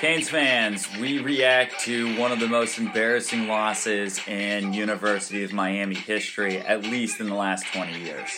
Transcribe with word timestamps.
Canes 0.00 0.28
fans, 0.28 0.86
we 1.00 1.20
react 1.20 1.80
to 1.80 2.18
one 2.18 2.30
of 2.30 2.38
the 2.38 2.46
most 2.46 2.76
embarrassing 2.76 3.48
losses 3.48 4.20
in 4.28 4.74
University 4.74 5.42
of 5.42 5.54
Miami 5.54 5.94
history, 5.94 6.58
at 6.58 6.82
least 6.82 7.18
in 7.18 7.28
the 7.28 7.34
last 7.34 7.64
20 7.72 7.98
years. 7.98 8.30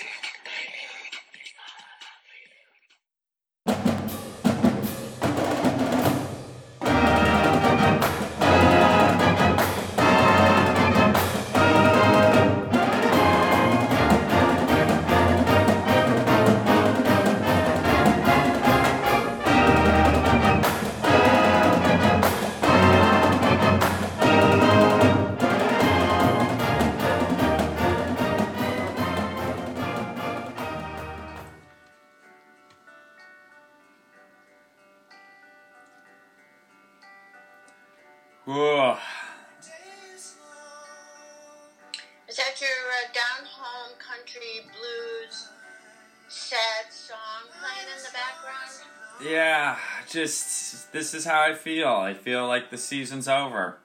Just 50.19 50.93
this 50.93 51.15
is 51.15 51.25
how 51.25 51.43
I 51.43 51.55
feel. 51.55 51.89
I 51.89 52.15
feel 52.15 52.47
like 52.49 52.71
the 52.71 52.79
season's 52.79 53.29
over. 53.29 53.79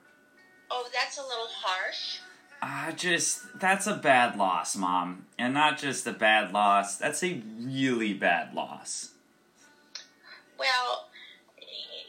Oh, 0.70 0.88
that's 0.92 1.16
a 1.16 1.22
little 1.22 1.48
harsh. 1.48 2.18
I 2.60 2.92
just 2.92 3.60
that's 3.60 3.86
a 3.86 3.94
bad 3.94 4.36
loss, 4.36 4.76
mom. 4.76 5.26
And 5.38 5.54
not 5.54 5.78
just 5.78 6.06
a 6.06 6.12
bad 6.12 6.52
loss, 6.52 6.96
that's 6.96 7.22
a 7.22 7.40
really 7.60 8.14
bad 8.14 8.54
loss. 8.54 9.10
Well, 10.58 11.08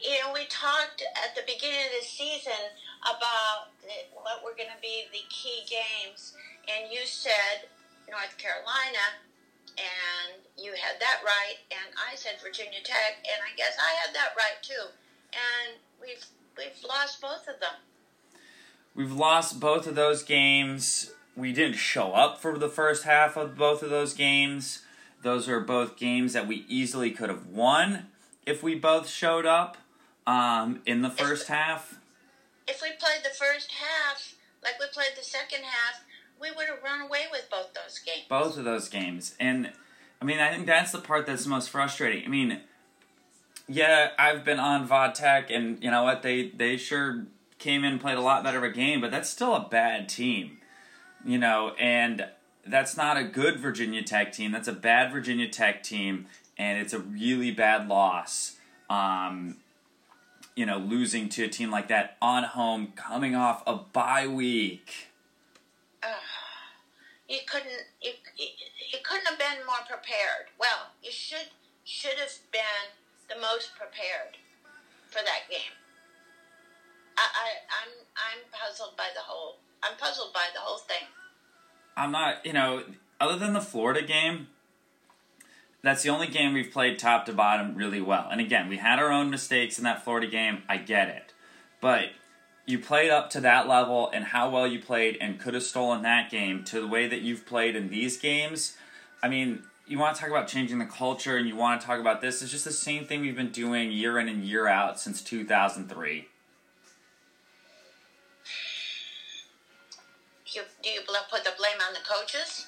you 0.02 0.18
know, 0.22 0.32
we 0.34 0.46
talked 0.46 1.02
at 1.24 1.34
the 1.36 1.42
beginning 1.46 1.86
of 1.86 2.00
the 2.00 2.06
season 2.06 2.74
about 3.02 3.70
what 4.14 4.42
were 4.42 4.56
going 4.56 4.70
to 4.74 4.82
be 4.82 5.04
the 5.12 5.22
key 5.28 5.62
games, 5.68 6.34
and 6.66 6.92
you 6.92 7.00
said 7.04 7.68
North 8.10 8.36
Carolina, 8.38 9.22
and 9.78 10.42
you 10.56 10.72
had 10.72 11.00
that 11.00 11.20
right, 11.24 11.56
and 11.70 11.94
I 11.96 12.16
said 12.16 12.34
Virginia 12.42 12.80
Tech, 12.82 13.18
and 13.24 13.42
I 13.42 13.54
guess 13.56 13.76
I 13.78 13.94
had 14.04 14.14
that 14.14 14.34
right 14.36 14.62
too. 14.62 14.90
And 15.32 15.78
we've 16.00 16.24
we've 16.56 16.82
lost 16.88 17.20
both 17.20 17.48
of 17.48 17.60
them. 17.60 17.80
We've 18.94 19.12
lost 19.12 19.60
both 19.60 19.86
of 19.86 19.94
those 19.94 20.22
games. 20.22 21.12
We 21.36 21.52
didn't 21.52 21.76
show 21.76 22.12
up 22.12 22.40
for 22.40 22.58
the 22.58 22.68
first 22.68 23.04
half 23.04 23.36
of 23.36 23.56
both 23.56 23.82
of 23.82 23.90
those 23.90 24.14
games. 24.14 24.82
Those 25.22 25.48
are 25.48 25.60
both 25.60 25.96
games 25.96 26.32
that 26.32 26.46
we 26.46 26.64
easily 26.68 27.10
could 27.10 27.28
have 27.28 27.46
won 27.46 28.06
if 28.46 28.62
we 28.62 28.74
both 28.74 29.08
showed 29.08 29.44
up 29.44 29.76
um, 30.26 30.80
in 30.86 31.02
the 31.02 31.10
first 31.10 31.48
half. 31.48 31.98
If 32.66 32.80
we 32.80 32.88
played 32.98 33.22
the 33.22 33.34
first 33.36 33.72
half 33.72 34.36
like 34.66 34.80
we 34.80 34.86
played 34.92 35.14
the 35.16 35.22
second 35.22 35.62
half, 35.62 36.02
we 36.40 36.50
would 36.50 36.66
have 36.66 36.82
run 36.82 37.02
away 37.02 37.24
with 37.30 37.48
both 37.50 37.72
those 37.74 37.98
games. 37.98 38.26
Both 38.28 38.58
of 38.58 38.64
those 38.64 38.88
games. 38.88 39.34
And 39.40 39.72
I 40.20 40.24
mean, 40.24 40.38
I 40.38 40.52
think 40.52 40.66
that's 40.66 40.92
the 40.92 40.98
part 40.98 41.26
that's 41.26 41.46
most 41.46 41.70
frustrating. 41.70 42.24
I 42.24 42.28
mean, 42.28 42.60
yeah, 43.68 44.10
I've 44.18 44.44
been 44.44 44.60
on 44.60 44.88
Vodtech, 44.88 45.54
and 45.54 45.82
you 45.82 45.90
know 45.90 46.04
what? 46.04 46.22
They 46.22 46.50
they 46.50 46.76
sure 46.76 47.26
came 47.58 47.84
in 47.84 47.92
and 47.92 48.00
played 48.00 48.18
a 48.18 48.20
lot 48.20 48.44
better 48.44 48.58
of 48.58 48.64
a 48.64 48.70
game, 48.70 49.00
but 49.00 49.10
that's 49.10 49.28
still 49.28 49.54
a 49.54 49.68
bad 49.68 50.08
team. 50.08 50.58
You 51.24 51.38
know, 51.38 51.72
and 51.78 52.26
that's 52.64 52.96
not 52.96 53.16
a 53.16 53.24
good 53.24 53.58
Virginia 53.58 54.02
Tech 54.02 54.32
team. 54.32 54.52
That's 54.52 54.68
a 54.68 54.72
bad 54.72 55.12
Virginia 55.12 55.48
Tech 55.48 55.82
team, 55.82 56.26
and 56.56 56.78
it's 56.78 56.92
a 56.92 56.98
really 56.98 57.50
bad 57.50 57.88
loss. 57.88 58.56
Um, 58.88 59.56
you 60.54 60.64
know, 60.64 60.78
losing 60.78 61.28
to 61.30 61.44
a 61.44 61.48
team 61.48 61.70
like 61.70 61.88
that 61.88 62.16
on 62.22 62.44
home, 62.44 62.92
coming 62.94 63.34
off 63.34 63.62
a 63.66 63.74
bye 63.74 64.26
week. 64.26 65.08
You 67.28 67.38
couldn't 67.46 67.90
you, 68.00 68.12
you, 68.36 68.46
you 68.92 68.98
couldn't 69.02 69.26
have 69.26 69.38
been 69.38 69.66
more 69.66 69.82
prepared. 69.88 70.52
Well, 70.58 70.94
you 71.02 71.10
should 71.10 71.50
should 71.84 72.18
have 72.18 72.32
been 72.52 72.94
the 73.28 73.40
most 73.40 73.74
prepared 73.76 74.38
for 75.08 75.22
that 75.24 75.50
game. 75.50 75.74
I, 77.18 77.22
I 77.22 77.48
I'm 77.82 77.92
I'm 78.14 78.40
puzzled 78.52 78.96
by 78.96 79.08
the 79.14 79.22
whole 79.22 79.58
I'm 79.82 79.96
puzzled 79.98 80.32
by 80.32 80.46
the 80.54 80.60
whole 80.60 80.78
thing. 80.78 81.08
I'm 81.96 82.12
not, 82.12 82.44
you 82.44 82.52
know, 82.52 82.82
other 83.20 83.38
than 83.38 83.54
the 83.54 83.60
Florida 83.60 84.02
game, 84.02 84.48
that's 85.82 86.02
the 86.02 86.10
only 86.10 86.26
game 86.26 86.52
we've 86.52 86.70
played 86.70 86.98
top 86.98 87.26
to 87.26 87.32
bottom 87.32 87.74
really 87.74 88.00
well. 88.00 88.28
And 88.30 88.40
again, 88.40 88.68
we 88.68 88.76
had 88.76 88.98
our 88.98 89.10
own 89.10 89.30
mistakes 89.30 89.78
in 89.78 89.84
that 89.84 90.04
Florida 90.04 90.26
game. 90.26 90.62
I 90.68 90.76
get 90.76 91.08
it. 91.08 91.32
But 91.80 92.10
you 92.66 92.80
played 92.80 93.10
up 93.10 93.30
to 93.30 93.40
that 93.40 93.68
level 93.68 94.10
and 94.12 94.24
how 94.24 94.50
well 94.50 94.66
you 94.66 94.80
played 94.80 95.16
and 95.20 95.38
could 95.38 95.54
have 95.54 95.62
stolen 95.62 96.02
that 96.02 96.30
game 96.30 96.64
to 96.64 96.80
the 96.80 96.86
way 96.86 97.06
that 97.06 97.22
you've 97.22 97.46
played 97.46 97.76
in 97.76 97.88
these 97.88 98.16
games. 98.16 98.76
I 99.22 99.28
mean, 99.28 99.62
you 99.86 99.98
want 100.00 100.16
to 100.16 100.20
talk 100.20 100.30
about 100.30 100.48
changing 100.48 100.78
the 100.78 100.84
culture 100.84 101.36
and 101.36 101.46
you 101.46 101.54
want 101.54 101.80
to 101.80 101.86
talk 101.86 102.00
about 102.00 102.20
this. 102.20 102.42
It's 102.42 102.50
just 102.50 102.64
the 102.64 102.72
same 102.72 103.06
thing 103.06 103.20
we've 103.20 103.36
been 103.36 103.52
doing 103.52 103.92
year 103.92 104.18
in 104.18 104.28
and 104.28 104.44
year 104.44 104.66
out 104.66 104.98
since 104.98 105.22
2003. 105.22 106.28
You, 110.48 110.62
do 110.82 110.90
you 110.90 111.00
put 111.30 111.44
the 111.44 111.52
blame 111.56 111.76
on 111.86 111.94
the 111.94 112.00
coaches? 112.00 112.66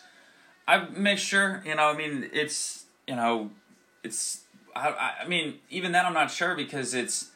I 0.68 0.86
make 0.90 1.18
sure, 1.18 1.62
you 1.64 1.74
know, 1.74 1.88
I 1.88 1.96
mean, 1.96 2.30
it's, 2.32 2.84
you 3.06 3.16
know, 3.16 3.50
it's, 4.04 4.42
I, 4.76 5.14
I 5.24 5.26
mean, 5.26 5.54
even 5.70 5.90
then 5.92 6.06
I'm 6.06 6.12
not 6.12 6.30
sure 6.30 6.54
because 6.54 6.94
it's, 6.94 7.30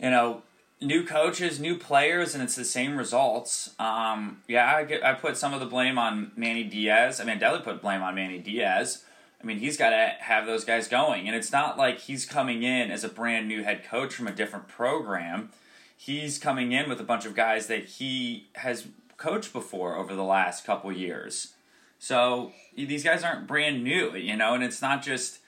you 0.00 0.10
know, 0.10 0.42
new 0.80 1.04
coaches, 1.04 1.60
new 1.60 1.76
players, 1.78 2.34
and 2.34 2.42
it's 2.42 2.56
the 2.56 2.64
same 2.64 2.96
results. 2.96 3.74
Um, 3.78 4.42
yeah, 4.48 4.74
I 4.76 4.84
get, 4.84 5.04
I 5.04 5.14
put 5.14 5.36
some 5.36 5.54
of 5.54 5.60
the 5.60 5.66
blame 5.66 5.98
on 5.98 6.32
Manny 6.36 6.64
Diaz. 6.64 7.20
I 7.20 7.24
mean, 7.24 7.36
I 7.36 7.38
definitely 7.38 7.72
put 7.72 7.82
blame 7.82 8.02
on 8.02 8.14
Manny 8.14 8.38
Diaz. 8.38 9.04
I 9.42 9.46
mean, 9.46 9.58
he's 9.58 9.76
got 9.76 9.90
to 9.90 10.14
have 10.20 10.46
those 10.46 10.64
guys 10.64 10.88
going, 10.88 11.26
and 11.26 11.36
it's 11.36 11.52
not 11.52 11.76
like 11.76 12.00
he's 12.00 12.24
coming 12.24 12.62
in 12.62 12.90
as 12.90 13.04
a 13.04 13.08
brand 13.08 13.46
new 13.46 13.62
head 13.62 13.84
coach 13.84 14.14
from 14.14 14.26
a 14.26 14.32
different 14.32 14.68
program. 14.68 15.50
He's 15.96 16.38
coming 16.38 16.72
in 16.72 16.88
with 16.88 17.00
a 17.00 17.04
bunch 17.04 17.26
of 17.26 17.34
guys 17.34 17.66
that 17.66 17.84
he 17.84 18.48
has 18.54 18.86
coached 19.16 19.52
before 19.52 19.96
over 19.96 20.14
the 20.14 20.24
last 20.24 20.64
couple 20.64 20.90
years. 20.92 21.54
So 21.98 22.52
these 22.76 23.04
guys 23.04 23.22
aren't 23.22 23.46
brand 23.46 23.84
new, 23.84 24.14
you 24.16 24.36
know, 24.36 24.54
and 24.54 24.64
it's 24.64 24.82
not 24.82 25.02
just. 25.02 25.38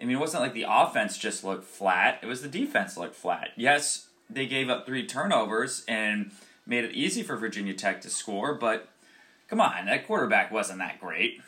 I 0.00 0.04
mean, 0.04 0.16
it 0.16 0.20
wasn't 0.20 0.42
like 0.42 0.52
the 0.52 0.66
offense 0.68 1.16
just 1.16 1.42
looked 1.42 1.64
flat; 1.64 2.20
it 2.22 2.26
was 2.26 2.42
the 2.42 2.48
defense 2.48 2.96
looked 2.98 3.14
flat. 3.14 3.48
Yes, 3.56 4.08
they 4.28 4.46
gave 4.46 4.68
up 4.68 4.86
three 4.86 5.06
turnovers 5.06 5.84
and 5.86 6.32
made 6.66 6.84
it 6.84 6.92
easy 6.92 7.22
for 7.22 7.36
Virginia 7.36 7.74
Tech 7.74 8.00
to 8.02 8.10
score, 8.10 8.54
but 8.54 8.88
come 9.48 9.60
on, 9.60 9.86
that 9.86 10.06
quarterback 10.06 10.50
wasn't 10.50 10.78
that 10.78 11.00
great. 11.00 11.40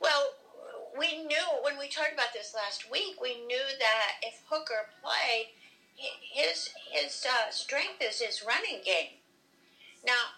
Well, 0.00 0.34
we 0.98 1.22
knew 1.24 1.46
when 1.62 1.78
we 1.78 1.88
talked 1.88 2.12
about 2.12 2.32
this 2.34 2.54
last 2.54 2.90
week, 2.90 3.20
we 3.20 3.44
knew 3.46 3.64
that 3.78 4.12
if 4.22 4.42
Hooker 4.48 4.88
played, 5.02 5.48
his 5.94 6.70
his 6.90 7.26
uh, 7.28 7.50
strength 7.50 8.02
is 8.02 8.20
his 8.20 8.42
running 8.46 8.82
game. 8.84 9.20
Now, 10.04 10.34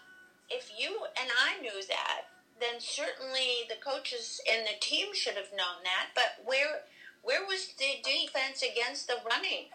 if 0.49 0.71
you 0.77 1.07
and 1.19 1.29
I 1.31 1.61
knew 1.61 1.81
that, 1.87 2.27
then 2.59 2.79
certainly 2.79 3.65
the 3.67 3.81
coaches 3.83 4.41
and 4.51 4.67
the 4.67 4.79
team 4.79 5.13
should 5.13 5.35
have 5.35 5.51
known 5.51 5.83
that. 5.83 6.09
But 6.13 6.45
where 6.45 6.83
where 7.23 7.45
was 7.45 7.73
the 7.79 8.03
defense 8.03 8.61
against 8.61 9.07
the 9.07 9.17
running 9.25 9.67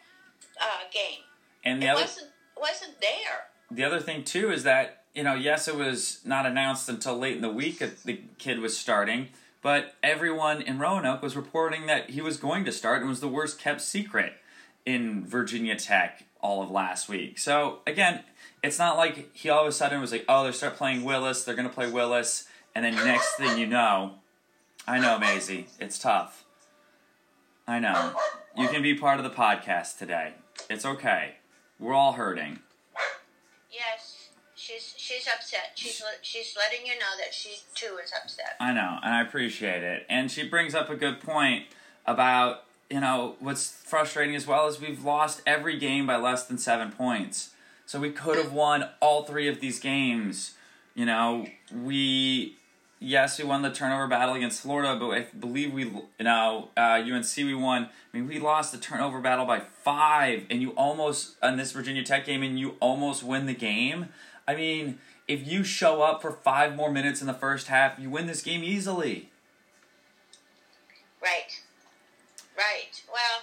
uh, 0.60 0.84
game? 0.92 1.20
And 1.64 1.82
the 1.82 1.86
it 1.86 1.90
other 1.90 2.00
wasn't 2.02 2.28
wasn't 2.56 3.00
there. 3.00 3.46
the 3.70 3.84
other 3.84 4.00
thing 4.00 4.24
too 4.24 4.50
is 4.50 4.64
that 4.64 5.02
you 5.14 5.22
know 5.22 5.34
yes 5.34 5.68
it 5.68 5.76
was 5.76 6.20
not 6.24 6.44
announced 6.46 6.88
until 6.88 7.16
late 7.16 7.36
in 7.36 7.42
the 7.42 7.48
week 7.48 7.78
that 7.78 8.02
the 8.04 8.20
kid 8.38 8.58
was 8.60 8.76
starting 8.76 9.28
but 9.62 9.94
everyone 10.02 10.60
in 10.62 10.78
roanoke 10.78 11.22
was 11.22 11.36
reporting 11.36 11.86
that 11.86 12.10
he 12.10 12.20
was 12.20 12.36
going 12.36 12.64
to 12.64 12.72
start 12.72 13.00
and 13.00 13.08
was 13.08 13.20
the 13.20 13.28
worst 13.28 13.60
kept 13.60 13.80
secret 13.80 14.32
in 14.84 15.24
virginia 15.24 15.76
tech 15.76 16.24
all 16.40 16.62
of 16.62 16.70
last 16.70 17.08
week 17.08 17.38
so 17.38 17.78
again 17.86 18.20
it's 18.62 18.78
not 18.78 18.96
like 18.96 19.28
he 19.34 19.48
all 19.48 19.62
of 19.62 19.68
a 19.68 19.72
sudden 19.72 20.00
was 20.00 20.10
like 20.12 20.24
oh 20.28 20.44
they 20.44 20.52
start 20.52 20.76
playing 20.76 21.04
willis 21.04 21.44
they're 21.44 21.54
going 21.56 21.68
to 21.68 21.74
play 21.74 21.90
willis 21.90 22.48
and 22.74 22.84
then 22.84 22.94
next 22.94 23.36
thing 23.36 23.56
you 23.58 23.66
know 23.66 24.14
i 24.86 24.98
know 24.98 25.18
Maisie, 25.18 25.66
it's 25.78 25.98
tough 25.98 26.44
i 27.68 27.78
know 27.78 28.14
you 28.56 28.66
can 28.68 28.82
be 28.82 28.94
part 28.94 29.18
of 29.18 29.24
the 29.24 29.30
podcast 29.30 29.98
today 29.98 30.32
it's 30.70 30.84
okay 30.84 31.34
we're 31.78 31.94
all 31.94 32.12
hurting 32.12 32.58
Yes, 33.70 34.30
she's 34.56 34.94
she's 34.96 35.28
upset. 35.28 35.72
She's 35.74 36.02
she's 36.22 36.56
letting 36.56 36.86
you 36.86 36.94
know 36.94 37.16
that 37.20 37.34
she 37.34 37.60
too 37.74 37.98
is 38.02 38.12
upset. 38.12 38.56
I 38.58 38.72
know, 38.72 38.98
and 39.02 39.14
I 39.14 39.22
appreciate 39.22 39.82
it. 39.82 40.06
And 40.08 40.30
she 40.30 40.48
brings 40.48 40.74
up 40.74 40.88
a 40.88 40.96
good 40.96 41.20
point 41.20 41.66
about 42.06 42.64
you 42.90 43.00
know, 43.00 43.36
what's 43.40 43.70
frustrating 43.70 44.34
as 44.34 44.46
well 44.46 44.66
is 44.66 44.80
we've 44.80 45.04
lost 45.04 45.42
every 45.46 45.78
game 45.78 46.06
by 46.06 46.16
less 46.16 46.44
than 46.44 46.56
seven 46.56 46.90
points. 46.90 47.50
So 47.84 48.00
we 48.00 48.10
could 48.10 48.36
have 48.36 48.52
won 48.52 48.88
all 49.00 49.24
three 49.24 49.48
of 49.48 49.60
these 49.60 49.78
games. 49.78 50.54
You 50.94 51.06
know, 51.06 51.46
we 51.74 52.56
yes, 53.00 53.38
we 53.38 53.44
won 53.44 53.62
the 53.62 53.70
turnover 53.70 54.06
battle 54.06 54.34
against 54.34 54.62
Florida, 54.62 54.98
but 54.98 55.10
I 55.10 55.26
believe 55.38 55.72
we, 55.72 55.90
now 56.20 56.68
uh, 56.76 57.02
UNC 57.04 57.36
we 57.36 57.54
won. 57.54 57.84
I 58.12 58.16
mean, 58.16 58.26
we 58.26 58.38
lost 58.38 58.72
the 58.72 58.78
turnover 58.78 59.20
battle 59.20 59.44
by 59.44 59.60
five, 59.60 60.44
and 60.50 60.62
you 60.62 60.70
almost 60.70 61.36
on 61.42 61.56
this 61.56 61.72
Virginia 61.72 62.02
Tech 62.02 62.26
game, 62.26 62.42
and 62.42 62.58
you 62.58 62.76
almost 62.80 63.22
win 63.22 63.46
the 63.46 63.54
game. 63.54 64.08
I 64.46 64.54
mean, 64.54 64.98
if 65.26 65.46
you 65.46 65.62
show 65.62 66.02
up 66.02 66.22
for 66.22 66.32
five 66.32 66.74
more 66.74 66.90
minutes 66.90 67.20
in 67.20 67.26
the 67.26 67.34
first 67.34 67.68
half, 67.68 67.98
you 67.98 68.08
win 68.08 68.26
this 68.26 68.42
game 68.42 68.64
easily. 68.64 69.28
Right. 71.22 71.60
Right. 72.56 73.02
Well, 73.06 73.42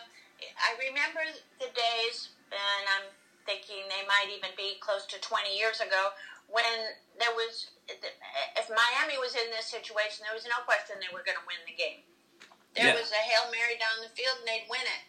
I 0.58 0.76
remember 0.80 1.22
the 1.60 1.68
days, 1.68 2.30
and 2.52 2.86
I'm 2.98 3.08
thinking 3.46 3.86
they 3.88 4.06
might 4.08 4.34
even 4.36 4.50
be 4.58 4.78
close 4.80 5.06
to 5.06 5.20
20 5.22 5.56
years 5.56 5.80
ago, 5.80 6.10
when 6.50 6.66
there 7.20 7.32
was, 7.36 7.68
if 7.88 8.66
Miami 8.70 9.18
was 9.22 9.36
in 9.36 9.50
this 9.54 9.70
situation, 9.70 10.26
there 10.26 10.34
was 10.34 10.46
no 10.46 10.64
question 10.66 10.98
they 10.98 11.12
were 11.14 11.26
going 11.26 11.38
to 11.38 11.48
win 11.48 11.62
the 11.70 11.78
game. 11.78 12.02
There 12.74 12.92
yeah. 12.92 13.00
was 13.00 13.12
a 13.12 13.22
Hail 13.22 13.48
Mary 13.54 13.80
down 13.80 14.04
the 14.04 14.12
field 14.12 14.42
and 14.44 14.48
they'd 14.48 14.68
win 14.68 14.84
it. 14.84 15.04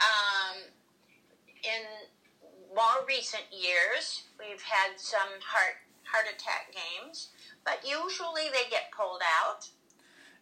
Um, 0.00 0.56
in 1.62 1.82
more 2.74 3.04
recent 3.06 3.44
years, 3.52 4.24
we've 4.38 4.62
had 4.62 4.98
some 4.98 5.38
heart 5.44 5.78
heart 6.04 6.26
attack 6.26 6.74
games, 6.74 7.28
but 7.64 7.84
usually 7.86 8.50
they 8.50 8.68
get 8.70 8.90
pulled 8.90 9.22
out. 9.42 9.68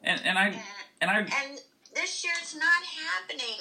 And 0.03 0.21
and 0.25 0.39
I 0.39 0.47
and, 0.47 0.63
and 1.03 1.11
I 1.11 1.19
and 1.19 1.61
this 1.95 2.25
year's 2.25 2.55
not 2.55 2.83
happening. 2.87 3.61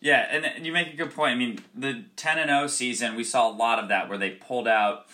Yeah, 0.00 0.26
and 0.30 0.64
you 0.64 0.72
make 0.72 0.92
a 0.92 0.96
good 0.96 1.14
point. 1.14 1.32
I 1.32 1.36
mean, 1.36 1.60
the 1.74 2.04
ten 2.16 2.38
and 2.38 2.48
zero 2.48 2.64
oh 2.64 2.66
season, 2.66 3.16
we 3.16 3.24
saw 3.24 3.50
a 3.50 3.54
lot 3.54 3.78
of 3.78 3.88
that 3.88 4.08
where 4.08 4.18
they 4.18 4.30
pulled 4.30 4.68
out. 4.68 5.06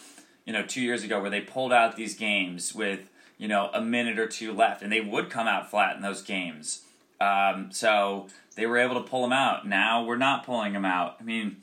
You 0.46 0.52
know, 0.52 0.64
two 0.64 0.80
years 0.80 1.02
ago, 1.02 1.20
where 1.20 1.30
they 1.30 1.42
pulled 1.42 1.72
out 1.72 1.96
these 1.96 2.16
games 2.16 2.74
with 2.74 3.10
you 3.36 3.48
know 3.48 3.70
a 3.74 3.80
minute 3.80 4.18
or 4.18 4.26
two 4.26 4.52
left, 4.52 4.82
and 4.82 4.90
they 4.90 5.00
would 5.00 5.28
come 5.28 5.46
out 5.46 5.70
flat 5.70 5.96
in 5.96 6.02
those 6.02 6.22
games. 6.22 6.82
Um, 7.20 7.70
so 7.72 8.28
they 8.54 8.66
were 8.66 8.78
able 8.78 8.94
to 8.94 9.08
pull 9.08 9.22
them 9.22 9.32
out. 9.32 9.66
Now 9.66 10.04
we're 10.04 10.16
not 10.16 10.46
pulling 10.46 10.72
them 10.72 10.84
out. 10.84 11.16
I 11.20 11.24
mean, 11.24 11.58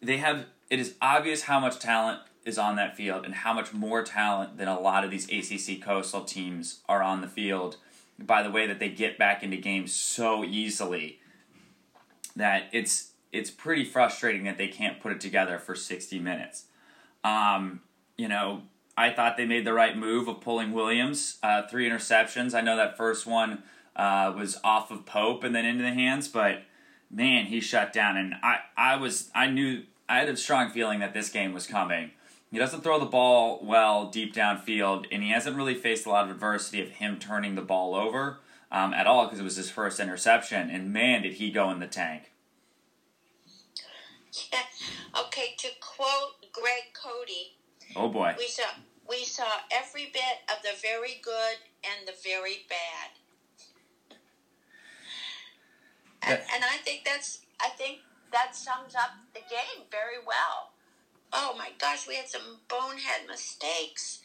they 0.00 0.16
have. 0.16 0.46
It 0.70 0.80
is 0.80 0.94
obvious 1.00 1.42
how 1.42 1.60
much 1.60 1.78
talent 1.78 2.20
is 2.44 2.58
on 2.58 2.76
that 2.76 2.96
field 2.96 3.24
and 3.24 3.34
how 3.34 3.52
much 3.52 3.72
more 3.72 4.02
talent 4.02 4.56
than 4.56 4.68
a 4.68 4.80
lot 4.80 5.04
of 5.04 5.10
these 5.10 5.26
ACC 5.30 5.80
coastal 5.80 6.24
teams 6.24 6.80
are 6.88 7.02
on 7.02 7.20
the 7.20 7.28
field 7.28 7.76
by 8.18 8.42
the 8.42 8.50
way 8.50 8.66
that 8.66 8.78
they 8.78 8.88
get 8.88 9.18
back 9.18 9.42
into 9.42 9.56
games 9.56 9.92
so 9.92 10.44
easily 10.44 11.18
that 12.36 12.64
it's 12.72 13.12
it's 13.32 13.50
pretty 13.50 13.84
frustrating 13.84 14.44
that 14.44 14.58
they 14.58 14.68
can't 14.68 15.00
put 15.00 15.12
it 15.12 15.20
together 15.20 15.58
for 15.58 15.74
60 15.74 16.18
minutes. 16.18 16.66
Um, 17.24 17.80
you 18.16 18.28
know, 18.28 18.62
I 18.96 19.10
thought 19.10 19.36
they 19.36 19.46
made 19.46 19.64
the 19.64 19.72
right 19.72 19.96
move 19.96 20.28
of 20.28 20.40
pulling 20.40 20.72
Williams, 20.72 21.38
uh, 21.42 21.62
three 21.66 21.88
interceptions. 21.88 22.54
I 22.54 22.60
know 22.60 22.76
that 22.76 22.96
first 22.96 23.26
one 23.26 23.62
uh, 23.96 24.32
was 24.36 24.58
off 24.62 24.90
of 24.90 25.06
Pope 25.06 25.44
and 25.44 25.54
then 25.54 25.64
into 25.64 25.82
the 25.82 25.92
hands, 25.92 26.28
but 26.28 26.62
man, 27.10 27.46
he 27.46 27.60
shut 27.60 27.92
down. 27.92 28.16
And 28.16 28.34
I, 28.42 28.58
I 28.76 28.96
was, 28.96 29.30
I 29.34 29.48
knew, 29.48 29.84
I 30.08 30.18
had 30.18 30.28
a 30.28 30.36
strong 30.36 30.70
feeling 30.70 31.00
that 31.00 31.14
this 31.14 31.30
game 31.30 31.52
was 31.52 31.66
coming. 31.66 32.10
He 32.50 32.58
doesn't 32.58 32.82
throw 32.82 32.98
the 32.98 33.06
ball 33.06 33.60
well 33.62 34.10
deep 34.10 34.34
downfield, 34.34 35.06
and 35.10 35.22
he 35.22 35.30
hasn't 35.30 35.56
really 35.56 35.74
faced 35.74 36.04
a 36.04 36.10
lot 36.10 36.24
of 36.24 36.30
adversity 36.30 36.82
of 36.82 36.90
him 36.90 37.18
turning 37.18 37.54
the 37.54 37.62
ball 37.62 37.94
over 37.94 38.40
um, 38.70 38.92
at 38.92 39.06
all 39.06 39.24
because 39.24 39.40
it 39.40 39.44
was 39.44 39.56
his 39.56 39.70
first 39.70 39.98
interception. 39.98 40.68
And 40.68 40.92
man, 40.92 41.22
did 41.22 41.34
he 41.34 41.50
go 41.50 41.70
in 41.70 41.80
the 41.80 41.86
tank. 41.86 42.30
Yeah. 44.50 44.60
Okay, 45.26 45.54
to 45.58 45.68
quote 45.78 46.52
Greg 46.52 46.94
Cote. 46.94 47.28
Oh 47.96 48.08
boy. 48.08 48.34
We 48.38 48.48
saw 48.48 48.64
we 49.08 49.24
saw 49.24 49.48
every 49.72 50.10
bit 50.12 50.42
of 50.48 50.62
the 50.62 50.76
very 50.80 51.20
good 51.22 51.58
and 51.84 52.06
the 52.06 52.14
very 52.22 52.66
bad. 52.68 53.10
And, 56.24 56.38
and 56.54 56.64
I 56.64 56.76
think 56.78 57.04
that's 57.04 57.40
I 57.60 57.68
think 57.68 57.98
that 58.32 58.54
sums 58.56 58.94
up 58.94 59.10
the 59.34 59.40
game 59.40 59.84
very 59.90 60.18
well 60.24 60.72
oh 61.32 61.54
my 61.56 61.70
gosh, 61.78 62.06
we 62.06 62.16
had 62.16 62.28
some 62.28 62.60
bonehead 62.68 63.26
mistakes. 63.28 64.20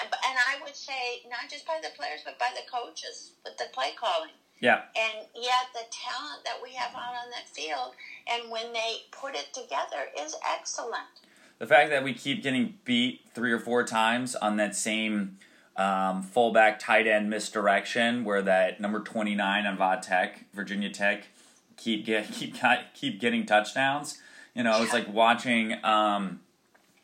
And, 0.00 0.08
and 0.08 0.36
I 0.38 0.62
would 0.62 0.76
say, 0.76 1.22
not 1.28 1.50
just 1.50 1.66
by 1.66 1.80
the 1.82 1.90
players, 1.96 2.20
but 2.24 2.38
by 2.38 2.50
the 2.54 2.64
coaches 2.70 3.32
with 3.44 3.56
the 3.58 3.66
play 3.72 3.92
calling. 3.98 4.36
Yeah. 4.60 4.88
And 4.96 5.26
yet, 5.34 5.68
the 5.74 5.84
talent 5.92 6.44
that 6.44 6.60
we 6.62 6.72
have 6.74 6.94
out 6.94 7.12
on 7.12 7.28
that 7.30 7.48
field, 7.48 7.92
and 8.26 8.50
when 8.50 8.72
they 8.72 9.04
put 9.10 9.34
it 9.34 9.52
together, 9.52 10.08
is 10.18 10.34
excellent. 10.48 11.20
The 11.58 11.66
fact 11.66 11.90
that 11.90 12.04
we 12.04 12.12
keep 12.12 12.42
getting 12.42 12.74
beat 12.84 13.22
three 13.34 13.52
or 13.52 13.58
four 13.58 13.84
times 13.84 14.34
on 14.34 14.56
that 14.56 14.76
same 14.76 15.38
um, 15.76 16.22
fullback 16.22 16.78
tight 16.78 17.06
end 17.06 17.30
misdirection, 17.30 18.24
where 18.24 18.42
that 18.42 18.80
number 18.80 19.00
twenty 19.00 19.34
nine 19.34 19.66
on 19.66 19.76
Va 19.76 20.00
Tech, 20.02 20.44
Virginia 20.54 20.90
Tech, 20.90 21.28
keep 21.76 22.04
get 22.04 22.30
keep 22.32 22.56
keep 22.94 23.20
getting 23.20 23.46
touchdowns 23.46 24.18
you 24.56 24.62
know, 24.62 24.82
it's 24.82 24.92
like 24.94 25.12
watching 25.12 25.84
um, 25.84 26.40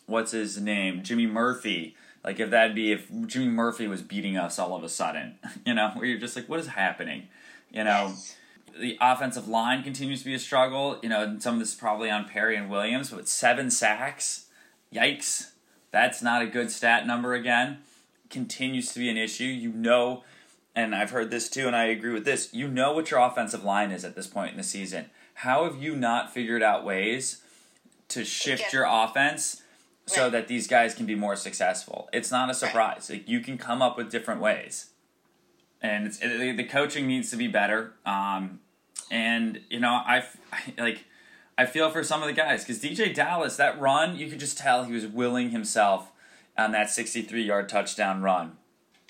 what's 0.06 0.32
his 0.32 0.58
name, 0.58 1.02
Jimmy 1.02 1.26
Murphy. 1.26 1.94
Like 2.25 2.40
if 2.40 2.49
that'd 2.49 2.75
be 2.75 2.93
if 2.93 3.10
Jimmy 3.26 3.49
Murphy 3.49 3.87
was 3.87 4.00
beating 4.00 4.38
us 4.38 4.58
all 4.58 4.75
of 4.75 4.82
a 4.82 4.88
sudden, 4.88 5.38
you 5.66 5.75
know, 5.75 5.90
where 5.94 6.06
you're 6.06 6.19
just 6.19 6.34
like, 6.34 6.49
what 6.49 6.58
is 6.58 6.69
happening? 6.69 7.28
You 7.70 7.84
know, 7.84 8.06
yes. 8.08 8.37
The 8.78 8.96
offensive 9.00 9.48
line 9.48 9.82
continues 9.82 10.20
to 10.20 10.26
be 10.26 10.34
a 10.34 10.38
struggle. 10.38 10.98
You 11.02 11.08
know, 11.08 11.22
and 11.22 11.42
some 11.42 11.54
of 11.54 11.60
this 11.60 11.70
is 11.70 11.74
probably 11.74 12.10
on 12.10 12.28
Perry 12.28 12.56
and 12.56 12.70
Williams, 12.70 13.10
but 13.10 13.28
seven 13.28 13.70
sacks, 13.70 14.46
yikes, 14.92 15.50
that's 15.90 16.22
not 16.22 16.42
a 16.42 16.46
good 16.46 16.70
stat 16.70 17.06
number 17.06 17.34
again. 17.34 17.78
Continues 18.30 18.92
to 18.92 18.98
be 18.98 19.08
an 19.08 19.16
issue. 19.16 19.44
You 19.44 19.72
know, 19.72 20.24
and 20.74 20.94
I've 20.94 21.10
heard 21.10 21.30
this 21.30 21.48
too, 21.48 21.66
and 21.66 21.76
I 21.76 21.84
agree 21.84 22.12
with 22.12 22.24
this. 22.24 22.52
You 22.52 22.69
know 22.69 22.92
what 22.92 23.10
your 23.10 23.20
offensive 23.20 23.64
line 23.64 23.90
is 23.90 24.04
at 24.04 24.14
this 24.14 24.26
point 24.26 24.52
in 24.52 24.56
the 24.56 24.62
season. 24.62 25.06
How 25.34 25.64
have 25.64 25.82
you 25.82 25.96
not 25.96 26.32
figured 26.32 26.62
out 26.62 26.84
ways 26.84 27.42
to 28.08 28.25
shift 28.25 28.72
your 28.72 28.86
offense 28.86 29.62
so 30.06 30.30
that 30.30 30.48
these 30.48 30.66
guys 30.66 30.94
can 30.94 31.06
be 31.06 31.14
more 31.14 31.36
successful. 31.36 32.08
It's 32.12 32.30
not 32.30 32.50
a 32.50 32.54
surprise. 32.54 33.08
Like 33.10 33.28
you 33.28 33.40
can 33.40 33.58
come 33.58 33.82
up 33.82 33.96
with 33.96 34.10
different 34.10 34.40
ways, 34.40 34.86
and 35.82 36.06
it, 36.20 36.56
the 36.56 36.64
coaching 36.64 37.06
needs 37.06 37.31
to 37.31 37.37
be 37.37 37.49
better. 37.49 37.93
Um, 38.06 38.61
and 39.11 39.61
you 39.69 39.81
know, 39.81 39.90
I, 39.90 40.25
I 40.52 40.75
like. 40.79 41.05
I 41.58 41.67
feel 41.67 41.90
for 41.90 42.02
some 42.02 42.23
of 42.23 42.29
the 42.29 42.32
guys 42.32 42.64
because 42.64 42.82
DeeJay 42.82 43.14
Dallas, 43.14 43.56
that 43.56 43.78
run, 43.78 44.16
you 44.16 44.28
could 44.28 44.40
just 44.40 44.56
tell 44.56 44.85
he 44.85 44.92
was 44.95 45.06
willing 45.06 45.50
himself 45.50 46.11
on 46.56 46.73
that 46.73 46.88
63 46.88 47.42
yard 47.42 47.68
touchdown 47.68 48.23
run. 48.23 48.56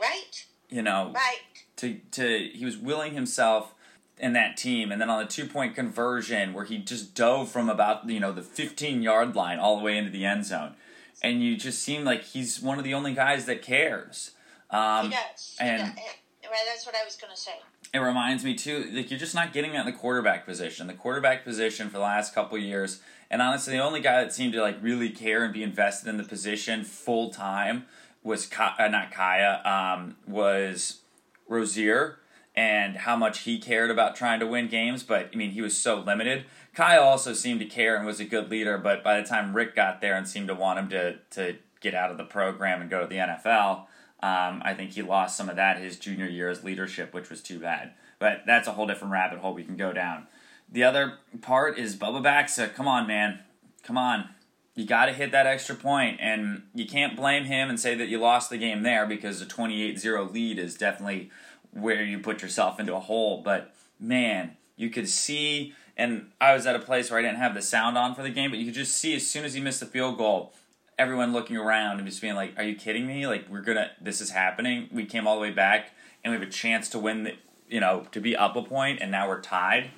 Right. 0.01 0.45
You 0.69 0.83
know, 0.83 1.13
right. 1.15 1.39
To, 1.77 2.01
to, 2.11 2.51
he 2.53 2.65
was 2.65 2.77
willing 2.77 3.15
himself 3.15 3.75
in 4.23 4.33
that 4.33 4.57
team. 4.57 4.93
And 4.93 5.01
then 5.01 5.11
on 5.11 5.23
the 5.23 5.31
two 5.31 5.47
point 5.47 5.75
conversion, 5.75 6.55
where 6.55 6.65
he 6.65 6.79
just 6.79 7.15
dove 7.15 7.51
from 7.51 7.69
about 7.69 8.09
you 8.09 8.21
know 8.21 8.33
the 8.33 8.43
15 8.43 9.03
yard 9.03 9.35
line 9.35 9.59
all 9.59 9.77
the 9.77 9.85
way 9.85 9.99
into 9.99 10.11
the 10.11 10.25
end 10.25 10.47
zone, 10.47 10.75
and 11.23 11.43
you 11.43 11.57
just 11.57 11.83
seem 11.83 12.05
like 12.05 12.23
he's 12.23 12.61
one 12.61 12.79
of 12.79 12.85
the 12.85 12.95
only 12.95 13.13
guys 13.13 13.47
that 13.47 13.61
cares. 13.63 14.31
Um, 14.71 15.07
he 15.07 15.11
does. 15.11 15.57
And 15.61 15.95
does. 15.95 16.05
Right, 16.53 16.61
that's 16.67 16.85
what 16.85 16.95
I 16.95 17.03
was 17.03 17.17
to 17.17 17.27
say. 17.35 17.53
It 17.95 17.99
reminds 17.99 18.45
me 18.45 18.55
too, 18.55 18.91
like 18.93 19.11
you're 19.11 19.19
just 19.19 19.35
not 19.35 19.55
getting 19.55 19.75
at 19.75 19.87
the 19.87 19.93
quarterback 19.93 20.45
position. 20.45 20.87
The 20.87 20.93
quarterback 20.93 21.45
position 21.45 21.87
for 21.87 21.95
the 21.95 22.05
last 22.05 22.35
couple 22.35 22.59
years, 22.59 23.01
and 23.31 23.41
honestly, 23.41 23.73
the 23.73 23.83
only 23.83 24.01
guy 24.01 24.23
that 24.23 24.35
seemed 24.35 24.53
to 24.53 24.61
like 24.61 24.77
really 24.83 25.09
care 25.09 25.45
and 25.45 25.55
be 25.55 25.63
invested 25.63 26.11
in 26.11 26.19
the 26.19 26.25
position 26.25 26.85
full 26.85 27.31
time 27.31 27.87
was 28.23 28.51
uh, 28.59 28.89
not 28.89 29.11
Kaaya, 29.11 29.65
um, 29.65 30.17
was 30.29 31.01
Rosier 31.49 32.19
and 32.55 32.99
how 32.99 33.17
much 33.17 33.41
he 33.41 33.59
cared 33.59 33.91
about 33.91 34.15
trying 34.15 34.39
to 34.41 34.47
win 34.47 34.69
games, 34.69 35.03
but 35.03 35.31
I 35.33 35.37
mean, 35.37 35.53
he 35.53 35.63
was 35.63 35.75
so 35.75 36.01
limited. 36.01 36.45
Kaaya 36.77 37.01
also 37.01 37.33
seemed 37.33 37.61
to 37.61 37.67
care 37.67 37.97
and 37.97 38.05
was 38.05 38.21
a 38.21 38.27
good 38.27 38.51
leader, 38.51 38.77
but 38.77 39.03
by 39.03 39.19
the 39.19 39.27
time 39.27 39.57
Richt 39.57 39.75
got 39.75 40.03
there 40.03 40.17
and 40.17 40.29
seemed 40.29 40.49
to 40.49 40.55
want 40.55 40.79
him 40.79 40.89
to, 40.91 41.17
to 41.31 41.57
get 41.81 41.95
out 41.95 42.11
of 42.11 42.19
the 42.19 42.25
program 42.25 42.83
and 42.83 42.91
go 42.91 43.01
to 43.01 43.07
the 43.07 43.17
NFL, 43.17 43.87
um, 44.23 44.63
I 44.65 44.75
think 44.75 44.93
he 44.93 45.03
lost 45.03 45.37
some 45.37 45.49
of 45.49 45.57
that 45.57 45.79
his 45.79 45.99
junior 45.99 46.27
year 46.27 46.49
as 46.49 46.63
leadership, 46.63 47.13
which 47.13 47.29
was 47.29 47.43
too 47.43 47.59
bad. 47.59 47.93
But 48.21 48.43
that's 48.47 48.69
a 48.69 48.73
whole 48.73 48.87
different 48.87 49.13
rabbit 49.13 49.41
hole 49.41 49.53
we 49.53 49.65
can 49.65 49.77
go 49.77 49.93
down. 49.93 50.29
The 50.71 50.85
other 50.85 51.15
part 51.41 51.77
is 51.77 51.97
Bubba 51.97 52.23
Baxa. 52.23 52.73
Come 52.73 52.87
on, 52.87 53.07
man. 53.09 53.41
Come 53.83 53.99
on. 53.99 54.29
You 54.75 54.87
got 54.87 55.07
to 55.07 55.13
hit 55.13 55.33
that 55.33 55.47
extra 55.47 55.75
point, 55.75 56.19
and 56.21 56.63
you 56.73 56.87
can't 56.87 57.17
blame 57.17 57.45
him 57.45 57.69
and 57.69 57.79
say 57.79 57.95
that 57.97 58.09
you 58.09 58.19
lost 58.19 58.49
the 58.49 58.57
game 58.57 58.85
there 58.85 59.07
because 59.07 59.43
a 59.43 59.47
28 59.47 59.99
0 59.99 60.25
lead 60.31 60.59
is 60.59 60.77
definitely 60.77 61.31
where 61.73 62.03
you 62.03 62.21
put 62.21 62.43
yourself 62.43 62.79
into 62.79 62.95
a 62.95 63.01
hole. 63.01 63.43
But 63.43 63.75
man, 63.99 64.57
you 64.77 64.89
could 64.89 65.09
see, 65.09 65.75
and 65.97 66.31
I 66.41 66.55
was 66.55 66.65
at 66.65 66.77
a 66.77 66.79
place 66.79 67.11
where 67.11 67.19
I 67.19 67.23
didn't 67.23 67.39
have 67.39 67.55
the 67.55 67.61
sound 67.61 67.99
on 67.99 68.15
for 68.15 68.23
the 68.23 68.31
game, 68.31 68.51
but 68.51 68.61
you 68.61 68.67
could 68.67 68.75
just 68.75 68.97
see 68.97 69.15
as 69.15 69.27
soon 69.27 69.45
as 69.45 69.53
he 69.53 69.61
missed 69.61 69.81
the 69.81 69.87
field 69.87 70.17
goal, 70.17 70.55
everyone 70.99 71.33
looking 71.33 71.57
around 71.57 71.99
and 71.99 72.07
just 72.09 72.21
being 72.21 72.35
like, 72.35 72.55
"Are 72.59 72.63
you 72.63 72.75
kidding 72.75 73.07
me? 73.07 73.27
Like 73.27 73.49
we're 73.49 73.63
gonna, 73.63 73.91
this 74.01 74.21
is 74.21 74.31
happening. 74.31 74.89
We 74.93 75.05
came 75.05 75.27
all 75.27 75.37
the 75.37 75.41
way 75.43 75.51
back, 75.51 75.91
and 76.23 76.33
we 76.33 76.39
have 76.39 76.47
a 76.47 76.51
chance 76.51 76.89
to 76.91 76.99
win 76.99 77.25
the, 77.25 77.35
you 77.69 77.81
know, 77.81 78.07
to 78.13 78.21
be 78.21 78.37
up 78.37 78.57
a 78.57 78.63
point, 78.63 79.01
and 79.01 79.11
now 79.11 79.29
we're 79.29 79.41
tied." 79.41 79.91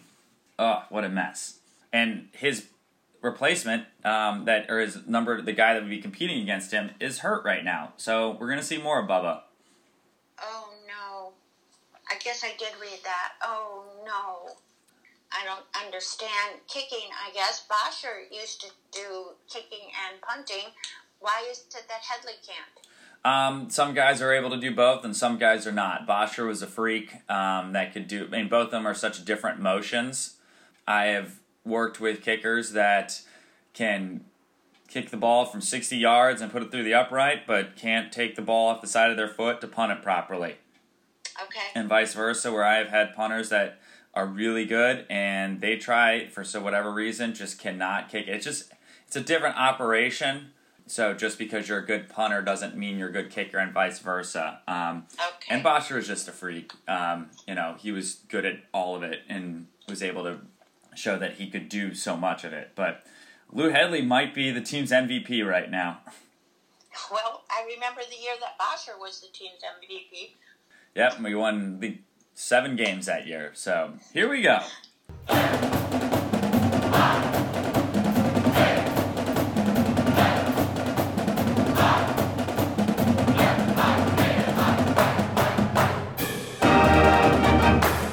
Oh, 0.59 0.85
what 0.89 1.05
a 1.05 1.09
mess! 1.09 1.59
And 1.93 2.29
his 2.33 2.67
replacement, 3.21 3.87
um, 4.05 4.45
that 4.45 4.71
or 4.71 4.81
his 4.81 5.07
number, 5.07 5.41
the 5.41 5.53
guy 5.53 5.75
that 5.75 5.83
would 5.83 5.91
be 5.91 6.01
competing 6.01 6.43
against 6.43 6.71
him, 6.71 6.91
is 7.01 7.21
hurt 7.21 7.45
right 7.45 7.65
now. 7.65 7.93
So 7.97 8.37
we're 8.39 8.49
gonna 8.49 8.63
see 8.63 8.79
more 8.79 9.01
of 9.01 9.09
Bubba. 9.09 9.41
Oh 10.41 10.71
no! 10.87 11.33
I 12.09 12.19
guess 12.19 12.45
I 12.45 12.55
did 12.59 12.73
read 12.81 13.01
that. 13.03 13.33
Oh 13.43 13.85
no! 14.05 14.55
I 15.35 15.45
don't 15.45 15.65
understand 15.85 16.61
kicking. 16.69 17.09
I 17.13 17.33
guess 17.33 17.67
Bosher 17.69 18.23
used 18.31 18.61
to 18.61 18.69
do 18.93 19.33
kicking 19.49 19.89
and 20.09 20.21
punting. 20.23 20.73
Why 21.19 21.45
is 21.51 21.65
it 21.69 21.85
that 21.89 22.03
Hedley 22.03 22.35
can't? 22.47 22.87
Um, 23.25 23.71
some 23.71 23.95
guys 23.95 24.21
are 24.21 24.33
able 24.33 24.51
to 24.51 24.59
do 24.59 24.75
both, 24.75 25.05
and 25.05 25.17
some 25.17 25.39
guys 25.39 25.67
are 25.67 25.73
not. 25.73 26.07
Bosher 26.07 26.45
was 26.47 26.63
a 26.63 26.67
freak 26.67 27.15
um, 27.31 27.73
that 27.73 27.93
could 27.93 28.07
do. 28.07 28.27
I 28.27 28.29
mean, 28.29 28.49
both 28.49 28.67
of 28.67 28.71
them 28.71 28.87
are 28.87 28.95
such 28.95 29.25
different 29.25 29.61
motions. 29.61 30.37
I 30.87 31.07
have 31.07 31.41
worked 31.65 32.01
with 32.01 32.23
kickers 32.23 32.73
that 32.73 33.23
can 33.73 34.25
kick 34.89 35.11
the 35.11 35.17
ball 35.17 35.47
from 35.47 35.63
60 35.63 35.97
yards 35.97 36.43
and 36.43 36.53
put 36.53 36.63
it 36.63 36.71
through 36.71 36.85
the 36.85 36.95
upright, 36.95 37.47
but 37.47 37.77
can't 37.77 38.13
take 38.13 38.37
the 38.37 38.43
ball 38.43 38.69
off 38.69 38.83
the 38.83 38.87
side 38.87 39.11
of 39.11 39.17
their 39.17 39.29
foot 39.29 39.61
to 39.63 39.67
punt 39.67 39.91
it 39.91 40.03
properly. 40.03 40.57
Okay. 41.43 41.67
And 41.75 41.89
vice 41.89 42.15
versa, 42.15 42.53
where 42.53 42.65
I 42.65 42.77
have 42.77 42.89
had 42.89 43.15
punters 43.15 43.49
that 43.49 43.81
are 44.15 44.27
really 44.27 44.65
good 44.65 45.07
and 45.11 45.61
they 45.61 45.77
try 45.77 46.27
for 46.29 46.45
so 46.45 46.61
whatever 46.63 46.93
reason 46.93 47.35
just 47.35 47.59
cannot 47.59 48.09
kick. 48.09 48.29
It's 48.29 48.45
just 48.45 48.73
it's 49.07 49.17
a 49.17 49.21
different 49.21 49.57
operation. 49.57 50.51
So 50.87 51.15
just 51.15 51.39
because 51.39 51.67
you're 51.69 51.79
a 51.79 51.87
good 51.87 52.11
punter 52.11 52.43
doesn't 52.43 52.77
mean 52.77 52.99
you're 52.99 53.09
a 53.09 53.13
good 53.13 53.31
kicker, 53.31 53.57
and 53.59 53.73
vice 53.73 54.01
versa. 54.01 54.61
Um, 54.69 55.07
Okay. 55.15 55.47
and 55.55 55.63
Bosher 55.63 55.97
is 55.99 56.07
just 56.07 56.29
a 56.29 56.33
freak. 56.33 56.73
Um, 56.87 57.31
you 57.49 57.55
know, 57.55 57.77
he 57.79 57.91
was 57.91 58.17
good 58.29 58.45
at 58.45 58.57
all 58.75 58.95
of 58.95 59.03
it 59.03 59.23
and 59.29 59.67
was 59.89 60.03
able 60.03 60.25
to 60.25 60.41
show 60.95 61.19
that 61.19 61.35
he 61.37 61.49
could 61.49 61.71
do 61.71 61.95
so 61.95 62.19
much 62.19 62.45
of 62.45 62.53
it. 62.53 62.73
But 62.75 63.03
Lou 63.51 63.71
Hedley 63.71 64.03
might 64.03 64.35
be 64.35 64.51
the 64.51 64.61
team's 64.61 64.91
MVP 64.91 65.43
right 65.47 65.71
now. 65.71 66.01
Well, 67.11 67.45
I 67.51 67.65
remember 67.75 68.03
the 68.09 68.17
year 68.23 68.35
that 68.41 68.59
Bosher 68.59 68.99
was 68.99 69.21
the 69.21 69.29
team's 69.33 69.61
MVP. 69.63 70.33
Yep, 70.95 71.21
we 71.23 71.35
won 71.35 71.81
the 71.81 71.99
seven 72.35 72.77
games 72.77 73.07
that 73.07 73.27
year. 73.27 73.51
So 73.55 73.95
here 74.13 74.29
we 74.29 74.43
go. 74.43 74.61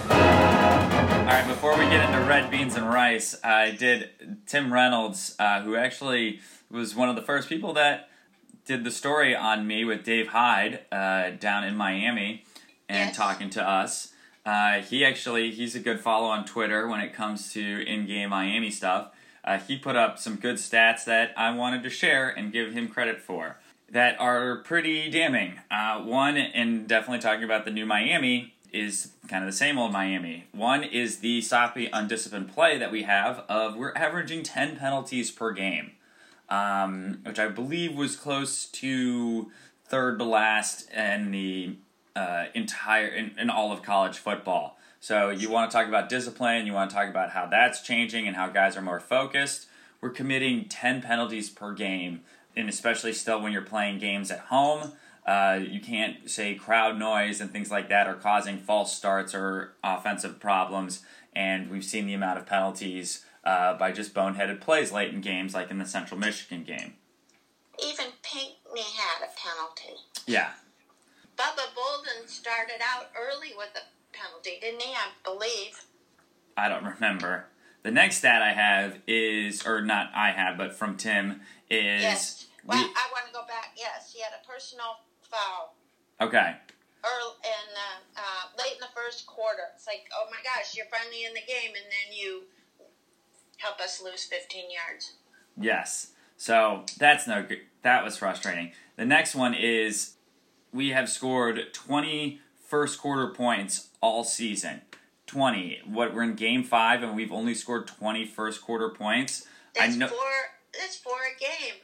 All 0.03 1.27
right, 1.27 1.45
before 1.47 1.77
we 1.77 1.85
get 1.85 2.03
into 2.09 2.25
red 2.27 2.49
beans 2.49 2.75
and 2.75 2.87
rice, 2.87 3.35
I 3.43 3.71
did 3.71 4.09
Tim 4.47 4.73
Reynolds, 4.73 5.35
uh, 5.39 5.61
who 5.61 5.75
actually 5.75 6.39
was 6.69 6.95
one 6.95 7.09
of 7.09 7.15
the 7.15 7.21
first 7.21 7.47
people 7.49 7.73
that 7.73 8.09
did 8.65 8.83
the 8.83 8.91
story 8.91 9.35
on 9.35 9.67
me 9.67 9.85
with 9.85 10.03
Dave 10.03 10.29
Hyde 10.29 10.79
uh, 10.91 11.31
down 11.31 11.63
in 11.63 11.75
Miami 11.75 12.43
and 12.89 13.09
Yes. 13.09 13.15
talking 13.17 13.49
to 13.51 13.67
us. 13.67 14.10
Uh, 14.45 14.81
he 14.81 15.05
actually 15.05 15.51
he's 15.51 15.75
a 15.75 15.79
good 15.79 15.99
follow 15.99 16.27
on 16.27 16.45
Twitter 16.45 16.87
when 16.87 16.99
it 17.01 17.13
comes 17.13 17.53
to 17.53 17.85
in-game 17.87 18.29
Miami 18.29 18.71
stuff. 18.71 19.11
Uh, 19.43 19.57
he 19.57 19.77
put 19.77 19.95
up 19.95 20.19
some 20.19 20.35
good 20.35 20.57
stats 20.57 21.05
that 21.05 21.33
I 21.35 21.53
wanted 21.53 21.83
to 21.83 21.89
share 21.89 22.29
and 22.29 22.51
give 22.51 22.73
him 22.73 22.87
credit 22.87 23.19
for 23.21 23.57
that 23.89 24.19
are 24.19 24.57
pretty 24.57 25.09
damning. 25.09 25.59
Uh, 25.69 26.01
one, 26.01 26.37
and 26.37 26.87
definitely 26.87 27.19
talking 27.19 27.43
about 27.43 27.65
the 27.65 27.71
new 27.71 27.85
Miami, 27.85 28.53
is 28.71 29.11
kind 29.27 29.43
of 29.43 29.51
the 29.51 29.55
same 29.55 29.77
old 29.77 29.91
Miami. 29.91 30.45
One 30.51 30.83
is 30.83 31.17
the 31.17 31.41
sloppy, 31.41 31.89
undisciplined 31.91 32.53
play 32.53 32.77
that 32.77 32.91
we 32.91 33.03
have 33.03 33.43
of 33.49 33.75
we're 33.75 33.93
averaging 33.95 34.43
10 34.43 34.77
penalties 34.77 35.29
per 35.29 35.51
game, 35.51 35.91
um, 36.49 37.19
which 37.23 37.39
I 37.39 37.49
believe 37.49 37.95
was 37.95 38.15
close 38.15 38.65
to 38.65 39.51
third 39.85 40.19
to 40.19 40.25
last 40.25 40.89
in 40.91 41.31
the 41.31 41.75
uh, 42.15 42.45
entire, 42.53 43.07
in, 43.07 43.31
in 43.37 43.49
all 43.49 43.71
of 43.71 43.81
college 43.81 44.17
football. 44.17 44.77
So 44.99 45.29
you 45.29 45.49
want 45.49 45.71
to 45.71 45.75
talk 45.75 45.87
about 45.87 46.09
discipline, 46.09 46.67
you 46.67 46.73
want 46.73 46.91
to 46.91 46.95
talk 46.95 47.09
about 47.09 47.31
how 47.31 47.47
that's 47.47 47.81
changing 47.81 48.27
and 48.27 48.35
how 48.35 48.49
guys 48.49 48.77
are 48.77 48.81
more 48.81 48.99
focused. 48.99 49.67
We're 49.99 50.11
committing 50.11 50.65
10 50.65 51.01
penalties 51.01 51.49
per 51.49 51.73
game, 51.73 52.21
and 52.55 52.69
especially 52.69 53.13
still 53.13 53.41
when 53.41 53.51
you're 53.51 53.61
playing 53.61 53.99
games 53.99 54.29
at 54.31 54.39
home. 54.39 54.93
Uh, 55.25 55.59
you 55.61 55.79
can't 55.79 56.29
say 56.29 56.55
crowd 56.55 56.97
noise 56.97 57.41
and 57.41 57.51
things 57.51 57.69
like 57.69 57.89
that 57.89 58.07
are 58.07 58.15
causing 58.15 58.57
false 58.57 58.95
starts 58.95 59.35
or 59.35 59.73
offensive 59.83 60.39
problems. 60.39 61.03
And 61.33 61.69
we've 61.69 61.85
seen 61.85 62.07
the 62.07 62.13
amount 62.13 62.39
of 62.39 62.45
penalties 62.45 63.23
uh, 63.43 63.75
by 63.75 63.91
just 63.91 64.13
boneheaded 64.13 64.59
plays 64.61 64.91
late 64.91 65.13
in 65.13 65.21
games, 65.21 65.53
like 65.53 65.71
in 65.71 65.77
the 65.77 65.85
Central 65.85 66.19
Michigan 66.19 66.63
game. 66.63 66.95
Even 67.83 68.07
Pinckney 68.21 68.81
had 68.81 69.23
a 69.23 69.29
penalty. 69.35 70.01
Yeah, 70.27 70.51
Bubba 71.41 71.73
Bolden 71.73 72.27
started 72.27 72.81
out 72.83 73.09
early 73.17 73.49
with 73.57 73.69
a 73.73 74.15
penalty, 74.15 74.59
didn't 74.61 74.81
he? 74.81 74.93
I 74.93 75.09
believe. 75.23 75.85
I 76.55 76.69
don't 76.69 76.85
remember. 76.85 77.47
The 77.81 77.89
next 77.89 78.17
stat 78.17 78.43
I 78.43 78.53
have 78.53 78.99
is, 79.07 79.65
or 79.65 79.81
not 79.81 80.11
I 80.13 80.29
have, 80.31 80.55
but 80.55 80.75
from 80.75 80.97
Tim 80.97 81.41
is. 81.67 82.03
yes. 82.03 82.47
Well, 82.63 82.77
we- 82.77 82.93
I 82.93 83.09
want 83.11 83.25
to 83.25 83.33
go 83.33 83.43
back. 83.47 83.71
Yes, 83.75 84.13
he 84.13 84.21
had 84.21 84.33
a 84.39 84.47
personal 84.47 84.97
foul 85.31 85.73
okay. 86.19 86.57
early 87.03 87.33
in 87.43 87.75
uh, 87.75 88.21
uh, 88.21 88.61
late 88.63 88.73
in 88.73 88.79
the 88.79 88.93
first 88.93 89.25
quarter. 89.25 89.63
It's 89.73 89.87
like, 89.87 90.05
oh 90.13 90.27
my 90.29 90.37
gosh, 90.43 90.75
you're 90.75 90.85
finally 90.91 91.25
in 91.25 91.33
the 91.33 91.39
game, 91.39 91.73
and 91.75 91.85
then 91.85 92.15
you 92.15 92.43
help 93.57 93.79
us 93.79 93.99
lose 93.99 94.25
15 94.25 94.65
yards. 94.69 95.13
Yes. 95.59 96.11
So 96.37 96.85
that's 96.99 97.25
no 97.25 97.41
good. 97.41 97.61
That 97.81 98.03
was 98.03 98.17
frustrating. 98.17 98.73
The 98.95 99.05
next 99.05 99.33
one 99.33 99.55
is 99.55 100.17
we 100.73 100.89
have 100.89 101.09
scored 101.09 101.73
20 101.73 102.39
first 102.67 102.99
quarter 102.99 103.27
points 103.27 103.89
all 104.01 104.23
season. 104.23 104.81
20. 105.27 105.81
What 105.85 106.13
we're 106.13 106.23
in 106.23 106.35
game 106.35 106.63
5 106.63 107.03
and 107.03 107.15
we've 107.15 107.31
only 107.31 107.53
scored 107.53 107.87
20 107.87 108.25
first 108.25 108.61
quarter 108.61 108.89
points. 108.89 109.47
That's 109.75 109.95
I 109.95 109.97
know 109.97 110.07
four. 110.07 110.17
That's 110.77 110.97
four 110.97 111.13
a 111.13 111.39
game. 111.39 111.75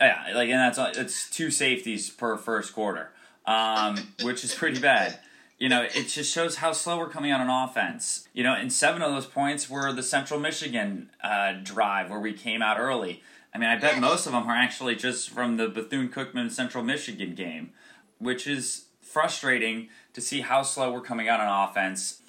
Yeah, 0.00 0.34
like 0.34 0.50
and 0.50 0.58
that's 0.58 0.98
it's 0.98 1.30
two 1.30 1.50
safeties 1.50 2.10
per 2.10 2.36
first 2.36 2.74
quarter. 2.74 3.10
Um, 3.46 3.96
which 4.22 4.44
is 4.44 4.54
pretty 4.54 4.80
bad. 4.80 5.18
You 5.58 5.70
know, 5.70 5.82
it 5.82 6.08
just 6.08 6.32
shows 6.32 6.56
how 6.56 6.72
slow 6.72 6.98
we're 6.98 7.08
coming 7.08 7.30
out 7.30 7.40
on 7.40 7.68
offense. 7.68 8.28
You 8.34 8.44
know, 8.44 8.52
and 8.52 8.72
seven 8.72 9.00
of 9.02 9.10
those 9.10 9.26
points 9.26 9.70
were 9.70 9.92
the 9.92 10.02
Central 10.02 10.38
Michigan 10.38 11.10
uh, 11.22 11.54
drive 11.62 12.10
where 12.10 12.20
we 12.20 12.32
came 12.32 12.60
out 12.60 12.78
early. 12.78 13.22
I 13.56 13.58
mean, 13.58 13.70
I 13.70 13.76
bet 13.76 13.98
most 13.98 14.26
of 14.26 14.32
them 14.32 14.46
are 14.48 14.54
actually 14.54 14.96
just 14.96 15.30
from 15.30 15.56
the 15.56 15.66
Bethune 15.66 16.10
Cookman 16.10 16.50
Central 16.50 16.84
Michigan 16.84 17.34
game, 17.34 17.70
which 18.18 18.46
is 18.46 18.84
frustrating 19.00 19.88
to 20.12 20.20
see 20.20 20.42
how 20.42 20.60
slow 20.60 20.92
we're 20.92 21.00
coming 21.00 21.26
out 21.26 21.40
on 21.40 21.70
offense. 21.70 22.20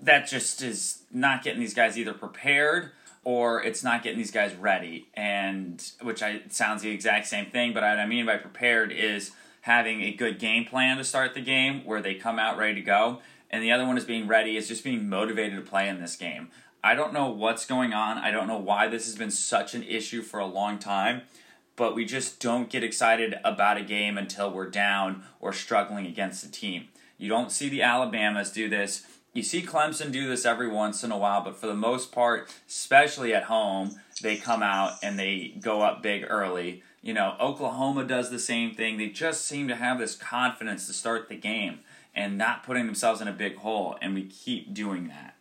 That 0.00 0.26
just 0.26 0.62
is 0.62 1.02
not 1.12 1.44
getting 1.44 1.60
these 1.60 1.74
guys 1.74 1.98
either 1.98 2.14
prepared 2.14 2.92
or 3.22 3.62
it's 3.62 3.84
not 3.84 4.02
getting 4.02 4.16
these 4.16 4.30
guys 4.30 4.54
ready. 4.54 5.08
And 5.12 5.84
which 6.00 6.22
I 6.22 6.40
sounds 6.48 6.80
the 6.80 6.90
exact 6.90 7.26
same 7.26 7.50
thing, 7.50 7.74
but 7.74 7.82
what 7.82 7.98
I 7.98 8.06
mean 8.06 8.24
by 8.24 8.38
prepared 8.38 8.92
is 8.92 9.32
having 9.60 10.00
a 10.00 10.10
good 10.10 10.38
game 10.38 10.64
plan 10.64 10.96
to 10.96 11.04
start 11.04 11.34
the 11.34 11.42
game 11.42 11.84
where 11.84 12.00
they 12.00 12.14
come 12.14 12.38
out 12.38 12.56
ready 12.56 12.76
to 12.76 12.80
go. 12.80 13.20
And 13.50 13.62
the 13.62 13.72
other 13.72 13.84
one 13.84 13.98
is 13.98 14.06
being 14.06 14.26
ready, 14.26 14.56
is 14.56 14.68
just 14.68 14.84
being 14.84 15.06
motivated 15.06 15.62
to 15.62 15.70
play 15.70 15.90
in 15.90 16.00
this 16.00 16.16
game. 16.16 16.48
I 16.84 16.96
don't 16.96 17.12
know 17.12 17.28
what's 17.28 17.64
going 17.64 17.92
on. 17.92 18.18
I 18.18 18.32
don't 18.32 18.48
know 18.48 18.58
why 18.58 18.88
this 18.88 19.06
has 19.06 19.14
been 19.14 19.30
such 19.30 19.72
an 19.74 19.84
issue 19.84 20.20
for 20.20 20.40
a 20.40 20.46
long 20.46 20.80
time, 20.80 21.22
but 21.76 21.94
we 21.94 22.04
just 22.04 22.40
don't 22.40 22.68
get 22.68 22.82
excited 22.82 23.36
about 23.44 23.76
a 23.76 23.84
game 23.84 24.18
until 24.18 24.50
we're 24.50 24.68
down 24.68 25.22
or 25.40 25.52
struggling 25.52 26.06
against 26.06 26.44
a 26.44 26.50
team. 26.50 26.88
You 27.18 27.28
don't 27.28 27.52
see 27.52 27.68
the 27.68 27.82
Alabamas 27.82 28.50
do 28.50 28.68
this. 28.68 29.06
You 29.32 29.44
see 29.44 29.62
Clemson 29.62 30.10
do 30.10 30.28
this 30.28 30.44
every 30.44 30.68
once 30.68 31.04
in 31.04 31.12
a 31.12 31.16
while, 31.16 31.42
but 31.42 31.56
for 31.56 31.68
the 31.68 31.74
most 31.74 32.10
part, 32.10 32.52
especially 32.68 33.32
at 33.32 33.44
home, 33.44 34.00
they 34.20 34.36
come 34.36 34.62
out 34.62 34.94
and 35.04 35.16
they 35.16 35.54
go 35.60 35.82
up 35.82 36.02
big 36.02 36.26
early. 36.28 36.82
You 37.00 37.14
know, 37.14 37.36
Oklahoma 37.40 38.04
does 38.04 38.30
the 38.30 38.40
same 38.40 38.74
thing. 38.74 38.98
They 38.98 39.08
just 39.08 39.46
seem 39.46 39.68
to 39.68 39.76
have 39.76 40.00
this 40.00 40.16
confidence 40.16 40.88
to 40.88 40.92
start 40.92 41.28
the 41.28 41.36
game 41.36 41.78
and 42.12 42.36
not 42.36 42.64
putting 42.64 42.86
themselves 42.86 43.20
in 43.20 43.28
a 43.28 43.32
big 43.32 43.58
hole, 43.58 43.96
and 44.02 44.14
we 44.14 44.24
keep 44.24 44.74
doing 44.74 45.06
that. 45.08 45.36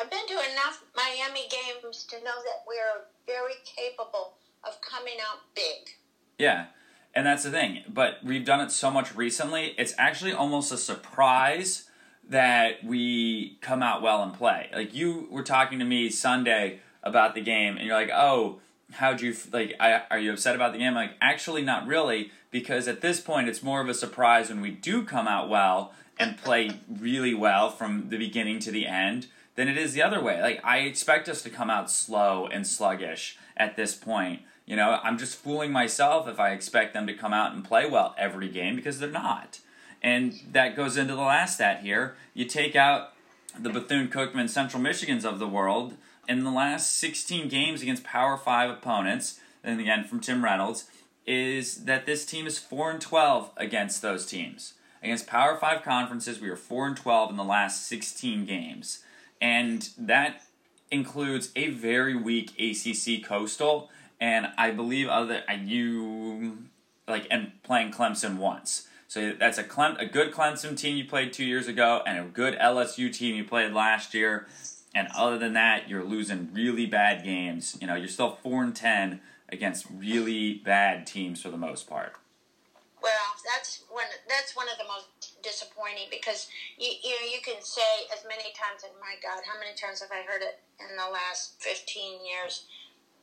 I've 0.00 0.10
been 0.10 0.26
to 0.28 0.34
enough 0.52 0.84
Miami 0.94 1.48
games 1.50 2.04
to 2.04 2.16
know 2.18 2.24
that 2.24 2.62
we're 2.66 3.04
very 3.26 3.54
capable 3.64 4.34
of 4.64 4.80
coming 4.80 5.16
out 5.20 5.40
big. 5.54 5.96
Yeah, 6.38 6.66
and 7.14 7.26
that's 7.26 7.42
the 7.42 7.50
thing. 7.50 7.82
But 7.88 8.18
we've 8.22 8.44
done 8.44 8.60
it 8.60 8.70
so 8.70 8.90
much 8.90 9.14
recently, 9.16 9.74
it's 9.76 9.94
actually 9.98 10.32
almost 10.32 10.70
a 10.70 10.76
surprise 10.76 11.88
that 12.28 12.84
we 12.84 13.58
come 13.60 13.82
out 13.82 14.02
well 14.02 14.22
and 14.22 14.32
play. 14.32 14.70
Like 14.72 14.94
you 14.94 15.26
were 15.30 15.42
talking 15.42 15.78
to 15.80 15.84
me 15.84 16.10
Sunday 16.10 16.80
about 17.02 17.34
the 17.34 17.40
game, 17.40 17.76
and 17.76 17.86
you're 17.86 17.96
like, 17.96 18.10
"Oh, 18.12 18.60
how'd 18.92 19.20
you 19.20 19.34
like? 19.52 19.74
I, 19.80 20.02
are 20.10 20.18
you 20.18 20.32
upset 20.32 20.54
about 20.54 20.72
the 20.72 20.78
game?" 20.78 20.88
I'm 20.88 20.94
like, 20.94 21.16
actually, 21.20 21.62
not 21.62 21.86
really, 21.86 22.30
because 22.50 22.86
at 22.86 23.00
this 23.00 23.20
point, 23.20 23.48
it's 23.48 23.62
more 23.62 23.80
of 23.80 23.88
a 23.88 23.94
surprise 23.94 24.48
when 24.48 24.60
we 24.60 24.70
do 24.70 25.02
come 25.04 25.26
out 25.26 25.48
well 25.48 25.94
and 26.18 26.36
play 26.36 26.80
really 26.88 27.34
well 27.34 27.70
from 27.70 28.10
the 28.10 28.18
beginning 28.18 28.58
to 28.60 28.70
the 28.70 28.86
end 28.86 29.28
than 29.58 29.66
it 29.66 29.76
is 29.76 29.92
the 29.92 30.00
other 30.00 30.22
way. 30.22 30.40
Like 30.40 30.60
I 30.62 30.78
expect 30.78 31.28
us 31.28 31.42
to 31.42 31.50
come 31.50 31.68
out 31.68 31.90
slow 31.90 32.46
and 32.46 32.64
sluggish 32.64 33.36
at 33.56 33.74
this 33.74 33.92
point. 33.92 34.42
You 34.66 34.76
know, 34.76 35.00
I'm 35.02 35.18
just 35.18 35.34
fooling 35.34 35.72
myself 35.72 36.28
if 36.28 36.38
I 36.38 36.50
expect 36.50 36.94
them 36.94 37.08
to 37.08 37.12
come 37.12 37.32
out 37.32 37.52
and 37.52 37.64
play 37.64 37.90
well 37.90 38.14
every 38.16 38.48
game 38.48 38.76
because 38.76 39.00
they're 39.00 39.10
not. 39.10 39.58
And 40.00 40.40
that 40.52 40.76
goes 40.76 40.96
into 40.96 41.16
the 41.16 41.22
last 41.22 41.56
stat 41.56 41.80
here. 41.82 42.14
You 42.34 42.44
take 42.44 42.76
out 42.76 43.14
the 43.58 43.70
Bethune 43.70 44.06
Cookman 44.06 44.48
Central 44.48 44.80
Michigans 44.80 45.24
of 45.24 45.40
the 45.40 45.48
world 45.48 45.94
in 46.28 46.44
the 46.44 46.52
last 46.52 46.96
16 46.96 47.48
games 47.48 47.82
against 47.82 48.04
Power 48.04 48.36
5 48.36 48.70
opponents, 48.70 49.40
and 49.64 49.80
again 49.80 50.04
from 50.04 50.20
Tim 50.20 50.44
Reynolds, 50.44 50.84
is 51.26 51.84
that 51.86 52.06
this 52.06 52.24
team 52.24 52.46
is 52.46 52.60
4 52.60 52.92
and 52.92 53.00
12 53.00 53.50
against 53.56 54.02
those 54.02 54.24
teams. 54.24 54.74
Against 55.02 55.26
Power 55.26 55.56
5 55.56 55.82
conferences, 55.82 56.40
we 56.40 56.48
are 56.48 56.54
4 56.54 56.86
and 56.86 56.96
12 56.96 57.30
in 57.30 57.36
the 57.36 57.42
last 57.42 57.88
16 57.88 58.44
games. 58.44 59.00
And 59.40 59.88
that 59.98 60.42
includes 60.90 61.50
a 61.54 61.70
very 61.70 62.16
weak 62.16 62.52
ACC 62.58 63.24
Coastal, 63.24 63.90
and 64.20 64.48
I 64.56 64.70
believe 64.70 65.08
other 65.08 65.42
you 65.64 66.58
like 67.06 67.26
and 67.30 67.52
playing 67.62 67.92
Clemson 67.92 68.36
once. 68.36 68.88
So 69.06 69.32
that's 69.32 69.56
a 69.56 69.64
Clem, 69.64 69.96
a 69.98 70.06
good 70.06 70.32
Clemson 70.32 70.76
team 70.76 70.96
you 70.96 71.04
played 71.04 71.32
two 71.32 71.44
years 71.44 71.66
ago, 71.66 72.02
and 72.06 72.18
a 72.18 72.28
good 72.28 72.58
LSU 72.58 73.12
team 73.12 73.36
you 73.36 73.44
played 73.44 73.72
last 73.72 74.12
year. 74.12 74.46
And 74.94 75.08
other 75.16 75.38
than 75.38 75.54
that, 75.54 75.88
you're 75.88 76.04
losing 76.04 76.50
really 76.52 76.86
bad 76.86 77.24
games. 77.24 77.76
You 77.80 77.86
know, 77.86 77.94
you're 77.94 78.08
still 78.08 78.38
four 78.42 78.62
and 78.62 78.74
ten 78.74 79.20
against 79.48 79.86
really 79.94 80.54
bad 80.54 81.06
teams 81.06 81.40
for 81.40 81.50
the 81.50 81.56
most 81.56 81.88
part. 81.88 82.14
Well, 83.02 83.12
that's 83.46 83.84
one. 83.88 84.06
That's 84.28 84.54
one 84.54 84.66
of 84.68 84.76
the 84.76 84.84
most 84.84 85.06
disappointing 85.48 86.12
because 86.12 86.52
you 86.76 86.92
you 87.00 87.16
know 87.16 87.24
you 87.24 87.40
can 87.40 87.64
say 87.64 88.04
as 88.12 88.28
many 88.28 88.52
times, 88.52 88.84
and 88.84 88.92
my 89.00 89.16
God, 89.24 89.40
how 89.48 89.56
many 89.56 89.72
times 89.72 90.04
have 90.04 90.12
I 90.12 90.20
heard 90.28 90.44
it 90.44 90.60
in 90.76 90.92
the 90.92 91.08
last 91.08 91.56
fifteen 91.56 92.20
years? 92.20 92.68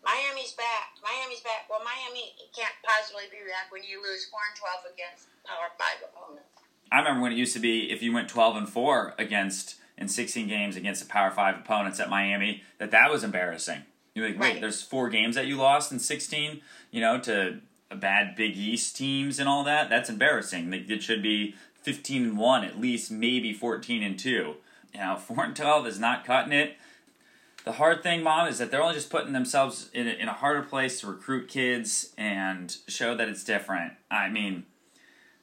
Miami's 0.02 0.54
back. 0.54 0.98
Miami's 1.02 1.42
back. 1.42 1.70
Well, 1.70 1.82
Miami 1.86 2.34
can't 2.54 2.74
possibly 2.86 3.26
be 3.30 3.42
back 3.46 3.70
when 3.70 3.82
you 3.86 4.02
lose 4.02 4.26
four 4.30 4.42
and 4.42 4.58
twelve 4.58 4.82
against 4.90 5.30
Power 5.46 5.70
Five 5.78 6.02
opponents. 6.02 6.50
I 6.92 7.00
remember 7.00 7.22
when 7.22 7.32
it 7.32 7.38
used 7.38 7.54
to 7.54 7.62
be 7.62 7.94
if 7.94 8.02
you 8.02 8.14
went 8.14 8.30
twelve 8.30 8.58
and 8.58 8.70
four 8.70 9.14
against 9.18 9.78
in 9.98 10.08
sixteen 10.08 10.48
games 10.48 10.76
against 10.76 11.02
the 11.02 11.10
Power 11.10 11.30
Five 11.30 11.58
opponents 11.58 12.00
at 12.00 12.10
Miami, 12.10 12.64
that 12.78 12.92
that 12.92 13.12
was 13.12 13.24
embarrassing. 13.24 13.86
You're 14.14 14.28
like, 14.30 14.40
wait, 14.40 14.52
right. 14.54 14.62
there's 14.62 14.82
four 14.82 15.10
games 15.10 15.36
that 15.36 15.46
you 15.46 15.58
lost 15.58 15.92
in 15.92 16.00
sixteen. 16.00 16.62
You 16.92 17.02
know, 17.02 17.20
to 17.22 17.62
bad 17.94 18.36
Big 18.36 18.58
East 18.58 18.96
teams 18.96 19.40
and 19.40 19.48
all 19.48 19.64
that. 19.64 19.90
That's 19.90 20.10
embarrassing. 20.10 20.72
It 20.74 21.04
should 21.04 21.24
be 21.24 21.56
fifteen 21.86 22.24
and 22.24 22.38
one 22.38 22.64
at 22.64 22.80
least, 22.80 23.12
maybe 23.12 23.54
fourteen 23.54 24.04
and 24.04 24.20
two. 24.20 24.56
Now, 24.94 25.14
know, 25.14 25.20
four 25.20 25.44
and 25.46 25.56
twelve 25.56 25.88
is 25.88 26.00
not 26.00 26.26
cutting 26.26 26.54
it 26.54 26.76
the 27.66 27.74
hard 27.74 28.04
thing, 28.04 28.22
mom, 28.22 28.48
is 28.48 28.60
that 28.60 28.70
they're 28.70 28.82
only 28.82 28.94
just 28.94 29.10
putting 29.10 29.34
themselves 29.34 29.90
in 29.92 30.08
a, 30.08 30.12
in 30.12 30.28
a 30.30 30.34
harder 30.34 30.62
place 30.62 31.02
to 31.02 31.08
recruit 31.08 31.48
kids 31.48 32.14
and 32.16 32.78
show 32.88 33.16
that 33.16 33.28
it's 33.28 33.44
different. 33.44 33.94
I 34.10 34.30
mean, 34.30 34.66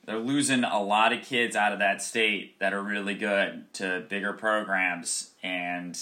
they're 0.07 0.19
losing 0.19 0.63
a 0.63 0.81
lot 0.81 1.13
of 1.13 1.23
kids 1.23 1.57
out 1.57 1.73
of 1.73 1.81
that 1.81 2.01
state 2.01 2.61
that 2.61 2.73
are 2.73 2.81
really 2.81 3.15
good 3.15 3.73
to 3.75 4.05
bigger 4.09 4.33
programs, 4.33 5.33
and 5.43 5.99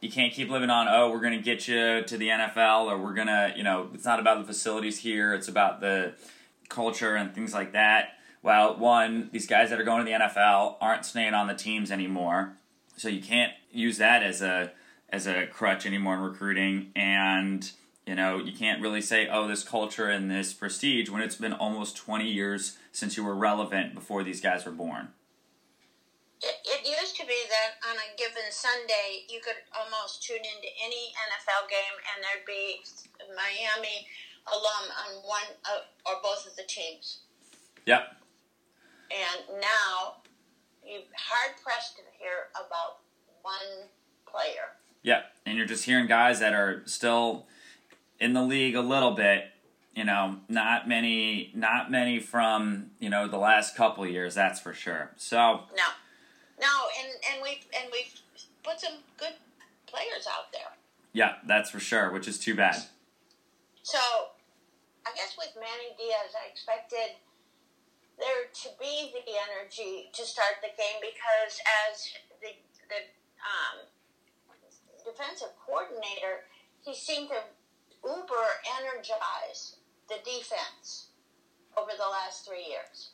you 0.00 0.10
can't 0.10 0.32
keep 0.32 0.48
living 0.48 0.70
on. 0.70 0.88
Oh, 0.88 1.10
we're 1.10 1.20
going 1.20 1.36
to 1.36 1.44
get 1.44 1.68
you 1.68 2.02
to 2.02 2.16
the 2.16 2.28
NFL, 2.28 2.86
or 2.86 2.96
we're 2.96 3.14
going 3.14 3.28
to, 3.28 3.52
you 3.54 3.62
know, 3.62 3.90
it's 3.92 4.06
not 4.06 4.20
about 4.20 4.40
the 4.40 4.46
facilities 4.46 4.98
here. 4.98 5.34
It's 5.34 5.48
about 5.48 5.82
the 5.82 6.14
culture 6.70 7.16
and 7.16 7.34
things 7.34 7.52
like 7.52 7.72
that. 7.72 8.14
Well, 8.44 8.76
one, 8.76 9.30
these 9.32 9.46
guys 9.46 9.70
that 9.70 9.80
are 9.80 9.84
going 9.84 10.04
to 10.04 10.04
the 10.04 10.18
NFL 10.18 10.76
aren't 10.78 11.06
staying 11.06 11.32
on 11.32 11.46
the 11.46 11.54
teams 11.54 11.90
anymore, 11.90 12.52
so 12.94 13.08
you 13.08 13.22
can't 13.22 13.54
use 13.72 13.96
that 13.96 14.22
as 14.22 14.42
a 14.42 14.72
as 15.08 15.26
a 15.26 15.46
crutch 15.46 15.86
anymore 15.86 16.16
in 16.16 16.20
recruiting. 16.20 16.92
And 16.94 17.68
you 18.06 18.14
know 18.14 18.36
you 18.36 18.52
can't 18.52 18.82
really 18.82 19.00
say 19.00 19.28
oh 19.32 19.48
this 19.48 19.64
culture 19.64 20.10
and 20.10 20.30
this 20.30 20.52
prestige 20.52 21.08
when 21.08 21.22
it's 21.22 21.36
been 21.36 21.54
almost 21.54 21.96
20 21.96 22.28
years 22.28 22.76
since 22.92 23.16
you 23.16 23.24
were 23.24 23.34
relevant 23.34 23.94
before 23.94 24.22
these 24.22 24.42
guys 24.42 24.66
were 24.66 24.72
born. 24.72 25.08
It, 26.42 26.56
it 26.66 26.86
used 26.86 27.16
to 27.16 27.26
be 27.26 27.40
that 27.48 27.88
on 27.88 27.96
a 27.96 28.14
given 28.18 28.50
sunday 28.50 29.24
you 29.26 29.40
could 29.40 29.56
almost 29.72 30.22
tune 30.22 30.36
into 30.36 30.68
any 30.84 31.14
nfl 31.32 31.66
game 31.70 31.96
and 32.12 32.22
there'd 32.22 32.44
be 32.44 32.82
miami 33.34 34.06
alum 34.52 34.92
on 35.08 35.26
one 35.26 35.80
or 36.04 36.20
both 36.22 36.46
of 36.46 36.54
the 36.56 36.64
teams. 36.68 37.20
Yep 37.86 38.20
and 39.10 39.60
now 39.60 40.22
you're 40.84 41.02
hard 41.16 41.56
pressed 41.62 41.96
to 41.96 42.02
hear 42.18 42.48
about 42.54 43.00
one 43.42 43.88
player 44.26 44.74
yeah, 45.04 45.20
and 45.44 45.56
you're 45.56 45.66
just 45.66 45.84
hearing 45.84 46.06
guys 46.06 46.40
that 46.40 46.54
are 46.54 46.82
still 46.86 47.46
in 48.18 48.32
the 48.32 48.42
league 48.42 48.74
a 48.74 48.80
little 48.80 49.12
bit. 49.12 49.44
You 49.94 50.04
know, 50.04 50.38
not 50.48 50.88
many, 50.88 51.52
not 51.54 51.90
many 51.90 52.18
from 52.18 52.90
you 52.98 53.10
know 53.10 53.28
the 53.28 53.36
last 53.36 53.76
couple 53.76 54.04
years. 54.06 54.34
That's 54.34 54.58
for 54.58 54.72
sure. 54.72 55.12
So 55.16 55.36
no, 55.76 55.84
no, 56.58 56.66
and 56.98 57.12
and 57.32 57.42
we 57.42 57.60
and 57.78 57.90
we've 57.92 58.18
put 58.64 58.80
some 58.80 58.94
good 59.18 59.34
players 59.86 60.26
out 60.26 60.50
there. 60.52 60.72
Yeah, 61.12 61.34
that's 61.46 61.70
for 61.70 61.80
sure. 61.80 62.10
Which 62.10 62.26
is 62.26 62.38
too 62.38 62.56
bad. 62.56 62.82
So, 63.82 63.98
I 65.06 65.10
guess 65.14 65.36
with 65.36 65.50
Manny 65.54 65.94
Diaz, 65.98 66.32
I 66.34 66.50
expected 66.50 67.16
there 68.18 68.46
to 68.52 68.68
be 68.78 69.10
the 69.10 69.34
energy 69.50 70.10
to 70.14 70.22
start 70.24 70.62
the 70.62 70.70
game 70.78 71.02
because 71.02 71.58
as 71.88 72.14
the 72.40 72.54
the 72.88 73.00
um, 73.42 73.88
defensive 75.04 75.52
coordinator, 75.66 76.48
he 76.84 76.94
seemed 76.94 77.28
to 77.28 77.40
uber 78.04 78.46
energize 78.80 79.76
the 80.08 80.16
defense 80.24 81.08
over 81.76 81.90
the 81.96 82.08
last 82.08 82.46
three 82.46 82.64
years. 82.68 83.12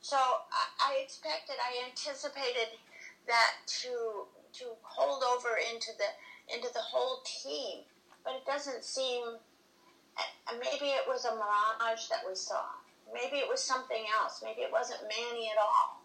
So 0.00 0.16
I, 0.16 0.92
I 0.92 1.02
expected, 1.02 1.56
I 1.60 1.88
anticipated 1.88 2.76
that 3.26 3.52
to 3.80 4.28
to 4.60 4.64
hold 4.82 5.22
over 5.24 5.56
into 5.72 5.90
the 5.96 6.54
into 6.54 6.68
the 6.72 6.80
whole 6.80 7.22
team, 7.24 7.84
but 8.24 8.34
it 8.34 8.46
doesn't 8.46 8.84
seem. 8.84 9.24
Maybe 10.60 10.92
it 10.94 11.08
was 11.08 11.24
a 11.24 11.34
mirage 11.34 12.06
that 12.08 12.22
we 12.28 12.36
saw. 12.36 12.62
Maybe 13.14 13.36
it 13.36 13.48
was 13.48 13.62
something 13.62 14.04
else. 14.20 14.42
Maybe 14.44 14.62
it 14.62 14.72
wasn't 14.72 15.00
Manny 15.02 15.48
at 15.48 15.58
all. 15.58 16.02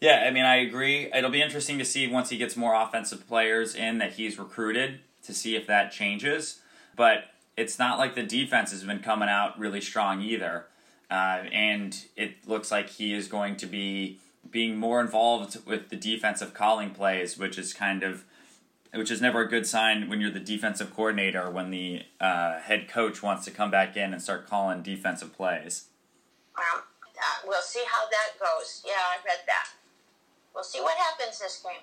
Yeah, 0.00 0.24
I 0.26 0.30
mean, 0.32 0.44
I 0.44 0.56
agree. 0.56 1.08
It'll 1.14 1.30
be 1.30 1.40
interesting 1.40 1.78
to 1.78 1.84
see 1.84 2.06
once 2.08 2.30
he 2.30 2.36
gets 2.36 2.56
more 2.56 2.74
offensive 2.74 3.26
players 3.26 3.74
in 3.74 3.98
that 3.98 4.14
he's 4.14 4.38
recruited 4.38 5.00
to 5.22 5.32
see 5.32 5.56
if 5.56 5.66
that 5.68 5.92
changes. 5.92 6.60
But 6.96 7.24
it's 7.56 7.78
not 7.78 7.98
like 7.98 8.14
the 8.14 8.22
defense 8.22 8.72
has 8.72 8.82
been 8.82 8.98
coming 8.98 9.28
out 9.28 9.58
really 9.58 9.80
strong 9.80 10.20
either. 10.20 10.66
Uh, 11.10 11.44
and 11.52 12.04
it 12.16 12.46
looks 12.46 12.70
like 12.72 12.90
he 12.90 13.14
is 13.14 13.28
going 13.28 13.56
to 13.56 13.66
be 13.66 14.18
being 14.50 14.76
more 14.76 15.00
involved 15.00 15.64
with 15.66 15.88
the 15.88 15.96
defensive 15.96 16.52
calling 16.52 16.90
plays, 16.90 17.38
which 17.38 17.56
is 17.56 17.72
kind 17.72 18.02
of 18.02 18.24
which 18.92 19.10
is 19.10 19.20
never 19.20 19.40
a 19.40 19.48
good 19.48 19.66
sign 19.66 20.08
when 20.08 20.20
you're 20.20 20.30
the 20.30 20.38
defensive 20.38 20.94
coordinator 20.94 21.50
when 21.50 21.70
the 21.70 22.02
uh, 22.20 22.60
head 22.60 22.88
coach 22.88 23.22
wants 23.22 23.44
to 23.44 23.50
come 23.50 23.70
back 23.70 23.96
in 23.96 24.12
and 24.12 24.22
start 24.22 24.46
calling 24.46 24.82
defensive 24.82 25.32
plays. 25.32 25.86
Well, 26.56 26.82
uh, 27.04 27.38
we'll 27.46 27.62
see 27.62 27.84
how 27.88 28.04
that 28.06 28.38
goes. 28.38 28.82
Yeah, 28.86 28.92
I 28.94 29.16
read 29.24 29.40
that. 29.46 29.68
We'll 30.54 30.64
see 30.64 30.80
what 30.80 30.96
happens 30.96 31.38
this 31.38 31.62
game. 31.62 31.82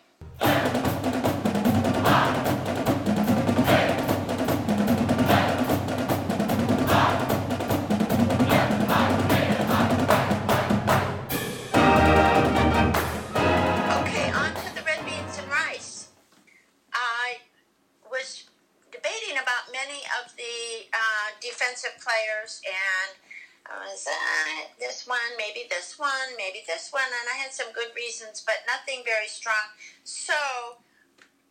Maybe 26.51 26.63
this 26.67 26.91
one, 26.91 27.07
and 27.07 27.27
I 27.31 27.39
had 27.39 27.53
some 27.53 27.71
good 27.71 27.95
reasons, 27.95 28.43
but 28.43 28.67
nothing 28.67 29.03
very 29.07 29.27
strong. 29.27 29.71
So, 30.03 30.83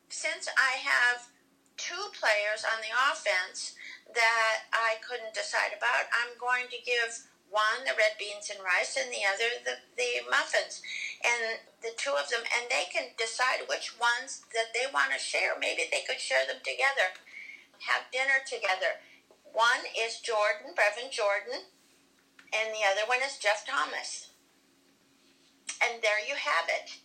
since 0.08 0.48
I 0.52 0.76
have 0.84 1.28
two 1.76 2.12
players 2.12 2.68
on 2.68 2.84
the 2.84 2.92
offense 3.08 3.74
that 4.12 4.68
I 4.76 5.00
couldn't 5.00 5.32
decide 5.32 5.72
about, 5.72 6.12
I'm 6.12 6.36
going 6.36 6.68
to 6.68 6.84
give 6.84 7.24
one 7.48 7.82
the 7.88 7.96
red 7.96 8.20
beans 8.20 8.52
and 8.52 8.60
rice 8.60 9.00
and 9.00 9.10
the 9.10 9.24
other 9.26 9.48
the, 9.66 9.74
the 9.98 10.22
muffins 10.30 10.82
and 11.26 11.58
the 11.82 11.90
two 11.98 12.14
of 12.14 12.30
them 12.30 12.46
and 12.46 12.70
they 12.70 12.86
can 12.94 13.10
decide 13.18 13.66
which 13.66 13.98
ones 13.98 14.46
that 14.54 14.70
they 14.70 14.86
want 14.94 15.10
to 15.10 15.18
share 15.18 15.58
maybe 15.58 15.82
they 15.90 16.06
could 16.06 16.22
share 16.22 16.46
them 16.46 16.62
together 16.62 17.10
have 17.90 18.06
dinner 18.14 18.38
together 18.46 19.02
one 19.50 19.82
is 19.98 20.22
jordan 20.22 20.78
brevin 20.78 21.10
jordan 21.10 21.66
and 22.52 22.74
the 22.74 22.82
other 22.82 23.06
one 23.06 23.18
is 23.24 23.38
Jeff 23.38 23.64
Thomas. 23.66 24.29
And 25.83 26.02
there 26.02 26.20
you 26.26 26.35
have 26.35 26.68
it. 26.68 26.98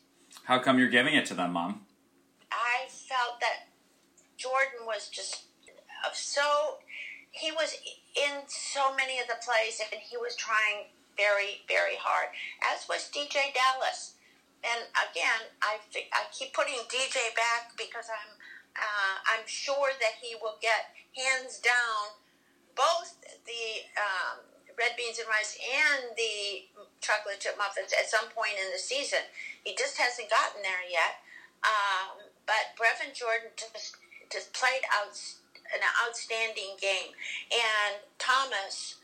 How 0.43 0.60
come 0.60 0.80
you're 0.80 0.89
giving 0.89 1.15
it 1.15 1.25
to 1.28 1.34
them, 1.34 1.54
Mom? 1.54 1.86
I 2.51 2.88
felt 2.89 3.39
that 3.41 3.67
Jordan 4.38 4.86
was 4.86 5.10
just 5.10 5.43
so 6.13 6.78
he 7.32 7.51
was 7.51 7.75
in 8.15 8.45
so 8.47 8.95
many 8.95 9.19
of 9.19 9.28
the 9.28 9.36
plays 9.43 9.82
and 9.91 9.99
he 9.99 10.17
was 10.17 10.36
trying 10.36 10.88
very 11.17 11.63
very 11.67 11.95
hard 11.99 12.30
as 12.62 12.88
was 12.88 13.10
DeeJay 13.12 13.56
Dallas 13.56 14.15
and 14.63 14.86
again 15.10 15.49
I 15.62 15.80
I 16.13 16.30
keep 16.32 16.54
putting 16.54 16.75
DeeJay 16.75 17.36
back 17.36 17.75
because 17.78 18.06
I'm 18.12 18.38
uh, 18.75 19.15
I'm 19.34 19.47
sure 19.47 19.91
that 19.99 20.19
he 20.21 20.36
will 20.36 20.60
get 20.62 20.91
hands 21.15 21.60
down 21.60 22.19
both 22.75 23.15
the 23.47 23.88
um, 23.95 24.54
red 24.77 24.95
beans 24.95 25.19
and 25.19 25.27
rice 25.27 25.57
and 25.59 26.15
the 26.15 26.67
chocolate 27.01 27.39
chip 27.39 27.57
muffins 27.57 27.93
at 27.95 28.09
some 28.09 28.27
point 28.31 28.55
in 28.59 28.71
the 28.71 28.79
season. 28.79 29.25
He 29.63 29.75
just 29.75 29.97
hasn't 29.97 30.29
gotten 30.29 30.61
there 30.61 30.83
yet. 30.88 31.23
Um, 31.65 32.29
but 32.45 32.77
Brevin 32.77 33.13
Jordan 33.13 33.49
just 33.57 33.97
just 34.31 34.53
played 34.53 34.85
out 34.93 35.17
an 35.73 35.81
outstanding 36.05 36.77
game, 36.81 37.13
and 37.51 38.01
Thomas 38.17 38.95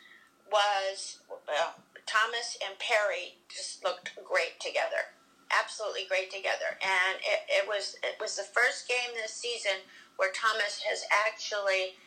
was 0.51 1.19
well. 1.47 1.75
Thomas 2.05 2.57
and 2.65 2.77
Perry 2.77 3.37
just 3.47 3.83
looked 3.83 4.11
great 4.25 4.59
together, 4.59 5.15
absolutely 5.49 6.05
great 6.09 6.29
together, 6.29 6.77
and 6.81 7.17
it, 7.21 7.63
it 7.63 7.67
was 7.67 7.95
it 8.03 8.17
was 8.19 8.35
the 8.35 8.43
first 8.43 8.87
game 8.87 9.15
this 9.15 9.33
season 9.33 9.85
where 10.17 10.31
Thomas 10.33 10.83
has 10.85 11.03
actually 11.09 11.97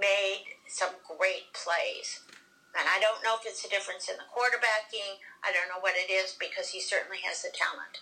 made 0.00 0.44
some 0.68 0.94
great 1.18 1.52
plays. 1.52 2.20
And 2.78 2.86
I 2.88 3.00
don't 3.00 3.22
know 3.24 3.34
if 3.38 3.46
it's 3.46 3.64
a 3.64 3.68
difference 3.68 4.08
in 4.08 4.16
the 4.16 4.28
quarterbacking. 4.30 5.18
I 5.42 5.52
don't 5.52 5.68
know 5.68 5.80
what 5.80 5.94
it 5.96 6.10
is 6.10 6.36
because 6.38 6.70
he 6.70 6.80
certainly 6.80 7.18
has 7.24 7.42
the 7.42 7.48
talent. 7.48 8.00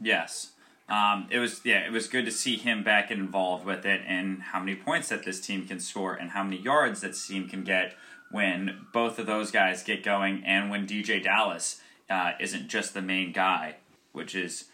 Yes. 0.00 0.52
Um, 0.88 1.28
it 1.30 1.38
was 1.38 1.60
yeah, 1.64 1.86
it 1.86 1.92
was 1.92 2.06
good 2.08 2.24
to 2.24 2.30
see 2.30 2.56
him 2.56 2.82
back 2.82 3.10
involved 3.10 3.64
with 3.64 3.86
it 3.86 4.02
and 4.06 4.42
how 4.42 4.60
many 4.60 4.76
points 4.76 5.08
that 5.08 5.24
this 5.24 5.40
team 5.40 5.66
can 5.66 5.80
score 5.80 6.14
and 6.14 6.30
how 6.30 6.42
many 6.42 6.58
yards 6.58 7.00
that 7.00 7.14
team 7.14 7.48
can 7.48 7.64
get 7.64 7.94
when 8.30 8.86
both 8.92 9.18
of 9.18 9.26
those 9.26 9.50
guys 9.50 9.82
get 9.82 10.02
going 10.02 10.42
and 10.44 10.70
when 10.70 10.86
DeeJay 10.86 11.22
Dallas 11.22 11.80
uh, 12.10 12.32
isn't 12.40 12.68
just 12.68 12.94
the 12.94 13.02
main 13.02 13.32
guy, 13.32 13.76
which 14.12 14.34
is 14.34 14.66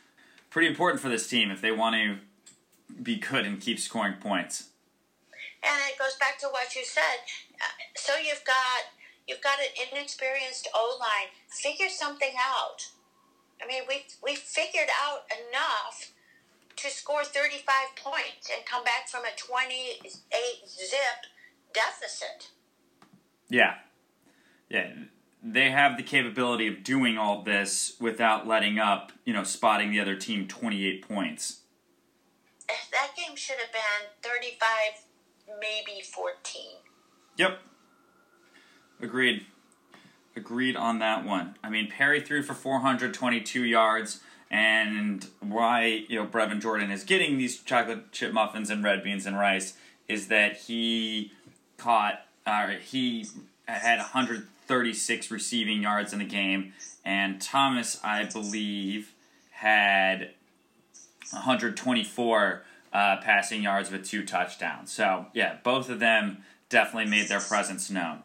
pretty 0.50 0.68
important 0.68 1.00
for 1.00 1.08
this 1.08 1.28
team 1.28 1.50
if 1.50 1.60
they 1.60 1.72
want 1.72 1.94
to 1.94 2.18
be 3.02 3.16
good 3.16 3.44
and 3.44 3.60
keep 3.60 3.78
scoring 3.78 4.14
points. 4.20 4.67
And 5.62 5.90
it 5.90 5.98
goes 5.98 6.14
back 6.20 6.38
to 6.40 6.48
what 6.48 6.74
you 6.74 6.84
said. 6.84 7.26
Uh, 7.60 7.74
so 7.96 8.16
you've 8.16 8.44
got 8.44 8.94
you've 9.26 9.42
got 9.42 9.58
an 9.58 9.74
inexperienced 9.90 10.68
O 10.74 10.98
line. 11.00 11.34
Figure 11.48 11.88
something 11.88 12.34
out. 12.38 12.88
I 13.62 13.66
mean, 13.66 13.82
we 13.88 14.06
we 14.22 14.36
figured 14.36 14.88
out 15.02 15.26
enough 15.30 16.12
to 16.76 16.90
score 16.90 17.24
35 17.24 17.96
points 17.96 18.50
and 18.54 18.64
come 18.64 18.84
back 18.84 19.08
from 19.08 19.24
a 19.24 19.36
28 19.36 20.12
zip 20.68 21.26
deficit. 21.74 22.50
Yeah. 23.48 23.74
Yeah. 24.68 24.92
They 25.42 25.70
have 25.70 25.96
the 25.96 26.02
capability 26.02 26.68
of 26.68 26.84
doing 26.84 27.18
all 27.18 27.42
this 27.42 27.96
without 28.00 28.46
letting 28.46 28.78
up, 28.78 29.12
you 29.24 29.32
know, 29.32 29.44
spotting 29.44 29.90
the 29.90 30.00
other 30.00 30.16
team 30.16 30.46
28 30.46 31.06
points. 31.08 31.60
That 32.68 33.10
game 33.16 33.36
should 33.36 33.56
have 33.58 33.72
been 33.72 34.10
35, 34.22 34.58
maybe 35.60 36.00
14. 36.02 36.62
Yep. 37.36 37.58
Agreed. 39.00 39.46
Agreed 40.36 40.76
on 40.76 40.98
that 40.98 41.24
one. 41.24 41.56
I 41.62 41.70
mean, 41.70 41.88
Perry 41.88 42.20
threw 42.20 42.42
for 42.42 42.54
422 42.54 43.64
yards, 43.64 44.20
and 44.50 45.26
why 45.40 46.04
you 46.08 46.16
know 46.18 46.26
Brevin 46.26 46.60
Jordan 46.60 46.90
is 46.90 47.04
getting 47.04 47.38
these 47.38 47.60
chocolate 47.60 48.12
chip 48.12 48.32
muffins 48.32 48.70
and 48.70 48.82
red 48.84 49.02
beans 49.02 49.26
and 49.26 49.38
rice 49.38 49.74
is 50.08 50.28
that 50.28 50.56
he 50.56 51.32
caught, 51.76 52.22
uh, 52.46 52.68
he 52.68 53.26
had 53.66 53.98
136 53.98 55.30
receiving 55.30 55.82
yards 55.82 56.12
in 56.12 56.20
the 56.20 56.24
game, 56.24 56.72
and 57.04 57.40
Thomas, 57.40 58.00
I 58.02 58.24
believe, 58.24 59.12
had 59.50 60.30
124 61.30 62.62
uh, 62.92 63.18
passing 63.18 63.62
yards 63.62 63.90
with 63.90 64.04
two 64.04 64.24
touchdowns. 64.24 64.92
So 64.92 65.26
yeah, 65.32 65.56
both 65.62 65.88
of 65.90 66.00
them 66.00 66.44
definitely 66.68 67.10
made 67.10 67.28
their 67.28 67.40
presence 67.40 67.90
known. 67.90 68.22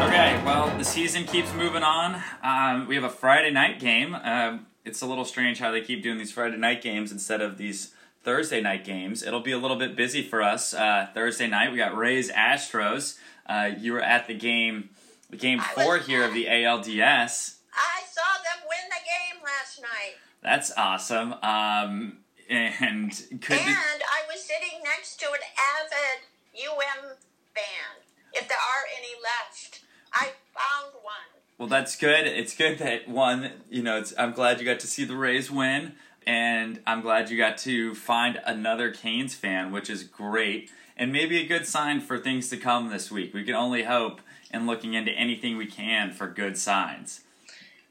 Okay, 0.00 0.42
well 0.44 0.76
the 0.76 0.84
season 0.84 1.24
keeps 1.24 1.52
moving 1.54 1.82
on. 1.82 2.22
Um, 2.42 2.86
we 2.86 2.94
have 2.94 3.04
a 3.04 3.10
Friday 3.10 3.50
night 3.50 3.80
game. 3.80 4.14
Uh, 4.14 4.58
it's 4.84 5.02
a 5.02 5.06
little 5.06 5.24
strange 5.24 5.58
how 5.58 5.70
they 5.70 5.80
keep 5.80 6.02
doing 6.02 6.18
these 6.18 6.32
Friday 6.32 6.56
night 6.56 6.82
games 6.82 7.12
instead 7.12 7.40
of 7.42 7.58
these 7.58 7.94
Thursday 8.28 8.60
night 8.60 8.84
games. 8.84 9.22
It'll 9.22 9.40
be 9.40 9.52
a 9.52 9.58
little 9.58 9.78
bit 9.78 9.96
busy 9.96 10.20
for 10.20 10.42
us. 10.42 10.74
Uh, 10.74 11.08
Thursday 11.14 11.46
night, 11.46 11.72
we 11.72 11.78
got 11.78 11.96
Rays 11.96 12.30
Astros. 12.30 13.16
Uh, 13.46 13.70
you 13.78 13.94
were 13.94 14.02
at 14.02 14.26
the 14.26 14.34
game, 14.34 14.90
game 15.34 15.60
four 15.60 15.96
here 15.96 16.24
of 16.24 16.34
the 16.34 16.44
ALDS. 16.44 17.56
I 17.72 18.02
saw 18.06 18.36
them 18.44 18.68
win 18.68 18.90
the 18.90 19.00
game 19.00 19.42
last 19.42 19.80
night. 19.80 20.16
That's 20.42 20.70
awesome. 20.76 21.36
Um, 21.42 22.18
and 22.50 23.12
could 23.40 23.56
and 23.56 24.02
I 24.02 24.30
was 24.30 24.44
sitting 24.44 24.82
next 24.84 25.18
to 25.20 25.26
an 25.28 25.40
avid 25.80 26.26
UM 26.54 27.16
fan, 27.54 28.02
if 28.34 28.46
there 28.46 28.58
are 28.58 28.84
any 28.94 29.14
left. 29.22 29.80
I 30.12 30.32
found 30.52 30.92
one. 31.02 31.14
Well, 31.56 31.68
that's 31.68 31.96
good. 31.96 32.26
It's 32.26 32.54
good 32.54 32.76
that 32.80 33.08
one. 33.08 33.52
You 33.70 33.82
know, 33.82 34.04
I'm 34.18 34.32
glad 34.32 34.60
you 34.60 34.66
got 34.66 34.80
to 34.80 34.86
see 34.86 35.04
the 35.04 35.16
Rays 35.16 35.50
win, 35.50 35.94
and 36.28 36.78
I'm 36.86 37.00
glad 37.00 37.30
you 37.30 37.38
got 37.38 37.56
to 37.58 37.94
find 37.94 38.38
another 38.44 38.90
Canes 38.90 39.34
fan, 39.34 39.72
which 39.72 39.88
is 39.88 40.04
great, 40.04 40.70
and 40.94 41.10
maybe 41.10 41.38
a 41.38 41.46
good 41.46 41.66
sign 41.66 42.02
for 42.02 42.18
things 42.18 42.50
to 42.50 42.58
come 42.58 42.90
this 42.90 43.10
week. 43.10 43.32
We 43.32 43.44
can 43.44 43.54
only 43.54 43.84
hope, 43.84 44.20
and 44.50 44.66
looking 44.66 44.92
into 44.92 45.10
anything 45.10 45.56
we 45.56 45.66
can 45.66 46.12
for 46.12 46.28
good 46.28 46.58
signs. 46.58 47.22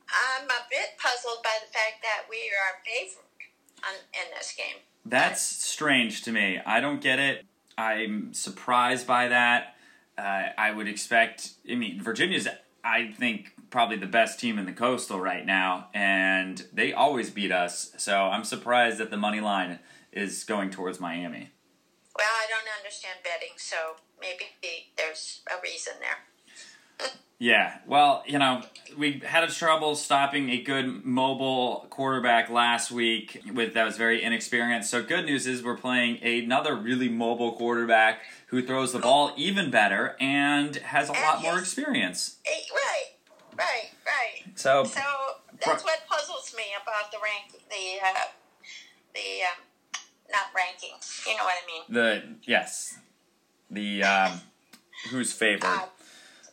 I'm 0.08 0.46
a 0.46 0.62
bit 0.70 1.00
puzzled 1.02 1.44
by 1.44 1.58
the 1.66 1.72
fact 1.74 2.04
that 2.04 2.30
we 2.30 2.38
are 2.38 2.80
favored 2.86 3.24
in 4.14 4.32
this 4.38 4.54
game. 4.56 4.82
That's 5.04 5.42
strange 5.42 6.22
to 6.24 6.32
me. 6.32 6.60
I 6.64 6.80
don't 6.80 7.02
get 7.02 7.18
it. 7.18 7.44
I'm 7.76 8.34
surprised 8.36 9.08
by 9.08 9.30
that. 9.30 9.76
Uh, 10.16 10.50
I 10.58 10.72
would 10.72 10.88
expect. 10.88 11.54
I 11.70 11.76
mean, 11.76 12.02
Virginia's. 12.02 12.48
I 12.84 13.12
think 13.18 13.54
probably 13.70 13.98
the 13.98 14.06
best 14.08 14.40
team 14.40 14.58
in 14.58 14.66
the 14.66 14.72
Coastal 14.72 15.20
right 15.20 15.46
now, 15.46 15.88
and 15.94 16.66
they 16.74 16.94
always 16.94 17.30
beat 17.30 17.52
us. 17.52 17.94
So 17.98 18.16
I'm 18.16 18.44
surprised 18.44 18.98
that 19.00 19.12
the 19.12 19.18
money 19.18 19.42
line 19.42 19.80
is 20.12 20.44
going 20.44 20.70
towards 20.70 21.00
Miami. 21.00 21.52
Well, 22.18 22.28
I 22.32 22.48
don't 22.50 22.68
understand 22.80 23.20
betting, 23.24 23.58
so 23.58 23.76
maybe 24.20 24.46
there's 24.98 25.42
a 25.48 25.62
reason 25.62 25.94
there. 26.00 27.10
yeah, 27.40 27.78
well, 27.86 28.24
you 28.26 28.40
know, 28.40 28.64
we 28.98 29.22
had 29.24 29.44
a 29.44 29.52
trouble 29.52 29.96
stopping 29.96 30.50
a 30.50 30.62
good 30.62 31.06
mobile 31.06 31.86
quarterback 31.92 32.50
last 32.50 32.90
week 32.90 33.44
with 33.54 33.76
that 33.76 33.86
was 33.86 33.98
very 33.98 34.24
inexperienced. 34.24 34.90
So 34.90 35.04
good 35.04 35.26
news 35.26 35.46
is 35.46 35.62
we're 35.64 35.78
playing 35.78 36.24
another 36.24 36.76
really 36.76 37.10
mobile 37.10 37.52
quarterback 37.52 38.22
who 38.48 38.66
throws 38.66 38.94
the 38.94 39.00
ball 39.00 39.34
even 39.38 39.70
better 39.70 40.16
and 40.20 40.76
has 40.78 41.10
a 41.10 41.14
and 41.14 41.22
lot 41.22 41.42
more 41.44 41.60
experience. 41.60 42.38
Right, 42.48 43.17
right, 43.58 43.90
right. 44.06 44.58
So, 44.58 44.84
so 44.84 45.02
that's 45.66 45.84
what 45.84 46.00
puzzles 46.08 46.54
me 46.56 46.64
about 46.82 47.12
the 47.12 47.18
rank, 47.24 47.64
the 47.70 48.06
uh, 48.06 48.28
the 49.14 49.44
um, 49.44 49.64
not 50.32 50.48
ranking. 50.56 50.98
You 51.28 51.38
know 51.38 51.44
what 51.44 51.56
I 51.56 51.68
mean? 51.68 51.84
The 51.90 52.50
yes, 52.50 52.98
the 53.70 54.04
um, 54.04 54.42
who's 55.10 55.32
favored? 55.32 55.66
Uh, 55.66 55.86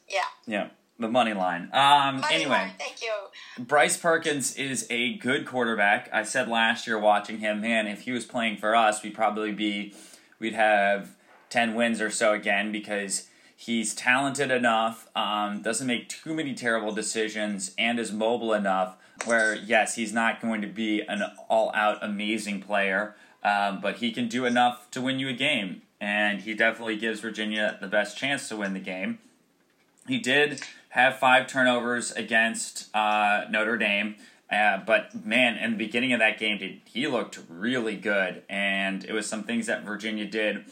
yeah. 0.09 0.21
Yeah. 0.47 0.69
The 0.99 1.09
money 1.09 1.35
line. 1.35 1.71
Um, 1.73 2.21
money 2.21 2.35
anyway, 2.35 2.51
line, 2.51 2.73
thank 2.79 3.03
you. 3.03 3.13
Bryce 3.59 3.97
Perkins 3.97 4.55
is 4.55 4.87
a 4.91 5.15
good 5.15 5.45
quarterback. 5.45 6.09
I 6.13 6.23
said 6.23 6.49
last 6.49 6.87
year 6.87 6.99
watching 6.99 7.39
him, 7.39 7.61
man, 7.61 7.89
if 7.89 8.03
he 8.03 8.13
was 8.13 8.25
playing 8.25 8.59
for 8.59 8.77
us, 8.77 9.03
we'd 9.03 9.15
probably 9.15 9.51
be, 9.51 9.93
we'd 10.39 10.55
have 10.55 11.17
10 11.51 11.75
wins 11.75 12.01
or 12.01 12.11
so 12.11 12.33
again 12.33 12.71
because 12.71 13.29
he's 13.57 13.95
talented 13.95 14.51
enough, 14.51 15.09
um, 15.17 15.63
doesn't 15.63 15.87
make 15.87 16.09
too 16.09 16.35
many 16.35 16.55
terrible 16.55 16.93
decisions, 16.93 17.75
and 17.79 17.99
is 17.99 18.13
mobile 18.13 18.53
enough 18.53 18.97
where, 19.25 19.55
yes, 19.55 19.95
he's 19.95 20.13
not 20.13 20.41
going 20.41 20.61
to 20.61 20.67
be 20.67 21.01
an 21.03 21.23
all 21.49 21.71
out 21.75 21.99
amazing 22.03 22.61
player, 22.61 23.15
um, 23.43 23.81
but 23.81 23.97
he 23.97 24.13
can 24.13 24.29
do 24.29 24.45
enough 24.45 24.91
to 24.91 25.01
win 25.01 25.19
you 25.19 25.29
a 25.29 25.33
game. 25.33 25.83
And 26.01 26.43
he 26.43 26.55
definitely 26.55 26.97
gives 26.97 27.21
Virginia 27.21 27.79
the 27.81 27.87
best 27.87 28.19
chance 28.19 28.49
to 28.49 28.57
win 28.57 28.75
the 28.75 28.81
game. 28.81 29.19
He 30.07 30.19
did 30.19 30.61
have 30.91 31.19
five 31.19 31.47
turnovers 31.47 32.13
against 32.13 32.95
uh, 32.95 33.45
Notre 33.49 33.77
Dame. 33.77 34.17
Uh, 34.51 34.79
but 34.85 35.25
man, 35.25 35.57
in 35.57 35.73
the 35.73 35.77
beginning 35.79 36.13
of 36.13 36.21
that 36.21 36.39
game, 36.39 36.81
he 36.85 37.07
looked 37.07 37.41
really 37.49 37.97
good, 37.97 38.43
and 38.49 39.05
it 39.05 39.13
was 39.13 39.27
some 39.27 39.43
things 39.43 39.67
that 39.67 39.85
Virginia 39.85 40.27
did 40.27 40.65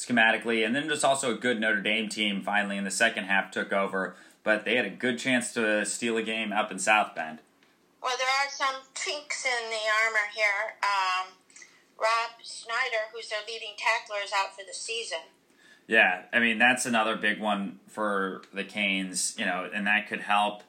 schematically, 0.00 0.64
and 0.64 0.74
then 0.74 0.88
just 0.88 1.04
also 1.04 1.32
a 1.32 1.38
good 1.38 1.60
Notre 1.60 1.80
Dame 1.80 2.08
team 2.08 2.42
finally 2.42 2.76
in 2.76 2.84
the 2.84 2.90
second 2.90 3.24
half 3.24 3.50
took 3.50 3.72
over. 3.72 4.16
But 4.42 4.64
they 4.64 4.76
had 4.76 4.86
a 4.86 4.90
good 4.90 5.18
chance 5.18 5.52
to 5.54 5.84
steal 5.84 6.16
a 6.16 6.22
game 6.22 6.52
up 6.52 6.72
in 6.72 6.78
South 6.78 7.14
Bend. 7.14 7.40
Well, 8.02 8.16
there 8.16 8.26
are 8.26 8.50
some 8.50 8.82
chinks 8.94 9.44
in 9.44 9.70
the 9.70 9.76
armor 10.04 10.30
here. 10.34 10.78
Um, 10.82 11.34
Rob 12.00 12.30
Snyder, 12.42 13.12
who's 13.12 13.28
their 13.28 13.40
leading 13.46 13.74
tackler, 13.76 14.22
is 14.24 14.32
out 14.32 14.56
for 14.56 14.64
the 14.66 14.72
season. 14.72 15.18
Yeah, 15.86 16.22
I 16.32 16.38
mean 16.38 16.58
that's 16.58 16.86
another 16.86 17.16
big 17.16 17.40
one 17.40 17.80
for 17.88 18.42
the 18.54 18.64
Canes, 18.64 19.34
you 19.36 19.44
know, 19.44 19.68
and 19.72 19.86
that 19.86 20.08
could 20.08 20.20
help. 20.20 20.62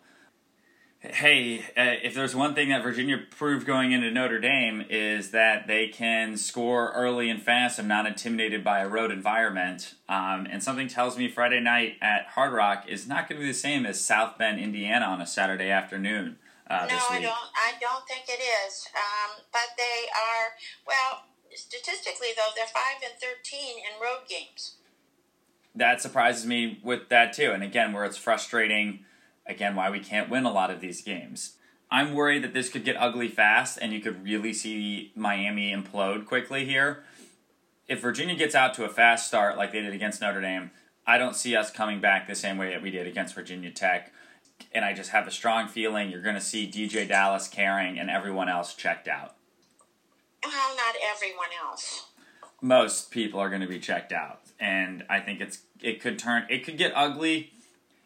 Hey, 1.03 1.61
uh, 1.75 1.97
if 2.03 2.13
there's 2.13 2.35
one 2.35 2.53
thing 2.53 2.69
that 2.69 2.83
Virginia 2.83 3.17
proved 3.31 3.65
going 3.65 3.91
into 3.91 4.11
Notre 4.11 4.39
Dame 4.39 4.85
is 4.87 5.31
that 5.31 5.65
they 5.65 5.87
can 5.87 6.37
score 6.37 6.91
early 6.91 7.27
and 7.27 7.41
fast 7.41 7.79
and 7.79 7.87
not 7.87 8.05
intimidated 8.05 8.63
by 8.63 8.81
a 8.81 8.87
road 8.87 9.09
environment. 9.09 9.95
Um, 10.07 10.47
and 10.51 10.61
something 10.61 10.87
tells 10.87 11.17
me 11.17 11.27
Friday 11.27 11.59
night 11.59 11.95
at 12.03 12.27
Hard 12.27 12.53
Rock 12.53 12.85
is 12.87 13.07
not 13.07 13.27
going 13.27 13.41
to 13.41 13.43
be 13.43 13.51
the 13.51 13.57
same 13.57 13.83
as 13.87 13.99
South 13.99 14.37
Bend, 14.37 14.59
Indiana, 14.59 15.05
on 15.05 15.21
a 15.21 15.25
Saturday 15.25 15.71
afternoon. 15.71 16.37
Uh, 16.69 16.85
no, 16.87 16.99
I 17.09 17.19
don't. 17.19 17.33
I 17.33 17.73
don't 17.81 18.07
think 18.07 18.25
it 18.27 18.39
is. 18.39 18.87
Um, 18.93 19.43
but 19.51 19.75
they 19.77 20.07
are 20.15 20.53
well 20.85 21.23
statistically, 21.55 22.29
though. 22.37 22.53
They're 22.55 22.67
five 22.67 23.01
and 23.03 23.19
thirteen 23.19 23.77
in 23.77 23.99
road 23.99 24.29
games 24.29 24.75
that 25.75 26.01
surprises 26.01 26.45
me 26.45 26.79
with 26.83 27.09
that 27.09 27.33
too. 27.33 27.51
And 27.51 27.63
again, 27.63 27.93
where 27.93 28.05
it's 28.05 28.17
frustrating, 28.17 29.05
again, 29.45 29.75
why 29.75 29.89
we 29.89 29.99
can't 29.99 30.29
win 30.29 30.45
a 30.45 30.51
lot 30.51 30.71
of 30.71 30.81
these 30.81 31.01
games. 31.01 31.57
I'm 31.89 32.13
worried 32.13 32.43
that 32.43 32.53
this 32.53 32.69
could 32.69 32.85
get 32.85 32.95
ugly 32.97 33.27
fast 33.27 33.77
and 33.81 33.91
you 33.91 33.99
could 33.99 34.23
really 34.23 34.53
see 34.53 35.11
Miami 35.15 35.73
implode 35.73 36.25
quickly 36.25 36.65
here. 36.65 37.03
If 37.87 38.01
Virginia 38.01 38.35
gets 38.35 38.55
out 38.55 38.73
to 38.75 38.85
a 38.85 38.89
fast 38.89 39.27
start 39.27 39.57
like 39.57 39.73
they 39.73 39.81
did 39.81 39.93
against 39.93 40.21
Notre 40.21 40.39
Dame, 40.39 40.71
I 41.05 41.17
don't 41.17 41.35
see 41.35 41.55
us 41.55 41.69
coming 41.69 41.99
back 41.99 42.27
the 42.27 42.35
same 42.35 42.57
way 42.57 42.69
that 42.69 42.81
we 42.81 42.91
did 42.91 43.07
against 43.07 43.35
Virginia 43.35 43.71
Tech. 43.71 44.13
And 44.73 44.85
I 44.85 44.93
just 44.93 45.09
have 45.09 45.27
a 45.27 45.31
strong 45.31 45.67
feeling 45.67 46.09
you're 46.09 46.21
going 46.21 46.35
to 46.35 46.41
see 46.41 46.69
DeeJay 46.69 47.09
Dallas 47.09 47.49
carrying 47.49 47.99
and 47.99 48.09
everyone 48.09 48.47
else 48.47 48.73
checked 48.73 49.09
out. 49.09 49.35
Well, 50.43 50.75
not 50.75 50.95
everyone 51.03 51.49
else. 51.61 52.07
Most 52.61 53.11
people 53.11 53.39
are 53.39 53.49
going 53.49 53.61
to 53.61 53.67
be 53.67 53.79
checked 53.79 54.13
out 54.13 54.41
and 54.61 55.03
I 55.09 55.19
think 55.19 55.41
it's 55.41 55.63
it 55.81 55.99
could 55.99 56.19
turn 56.19 56.45
it 56.49 56.63
could 56.63 56.77
get 56.77 56.93
ugly. 56.95 57.51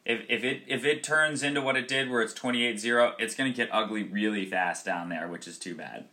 If, 0.06 0.22
if 0.30 0.44
it 0.44 0.62
if 0.68 0.86
it 0.86 1.04
turns 1.04 1.42
into 1.42 1.62
what 1.62 1.76
it 1.76 1.88
did 1.88 2.10
where 2.10 2.22
it's 2.22 2.34
28-0, 2.34 3.14
it's 3.18 3.36
going 3.36 3.52
to 3.52 3.56
get 3.56 3.70
ugly 3.72 4.04
really 4.04 4.46
fast 4.46 4.86
down 4.86 5.10
there, 5.10 5.28
which 5.28 5.48
is 5.48 5.58
too 5.58 5.74
bad. 5.74 6.06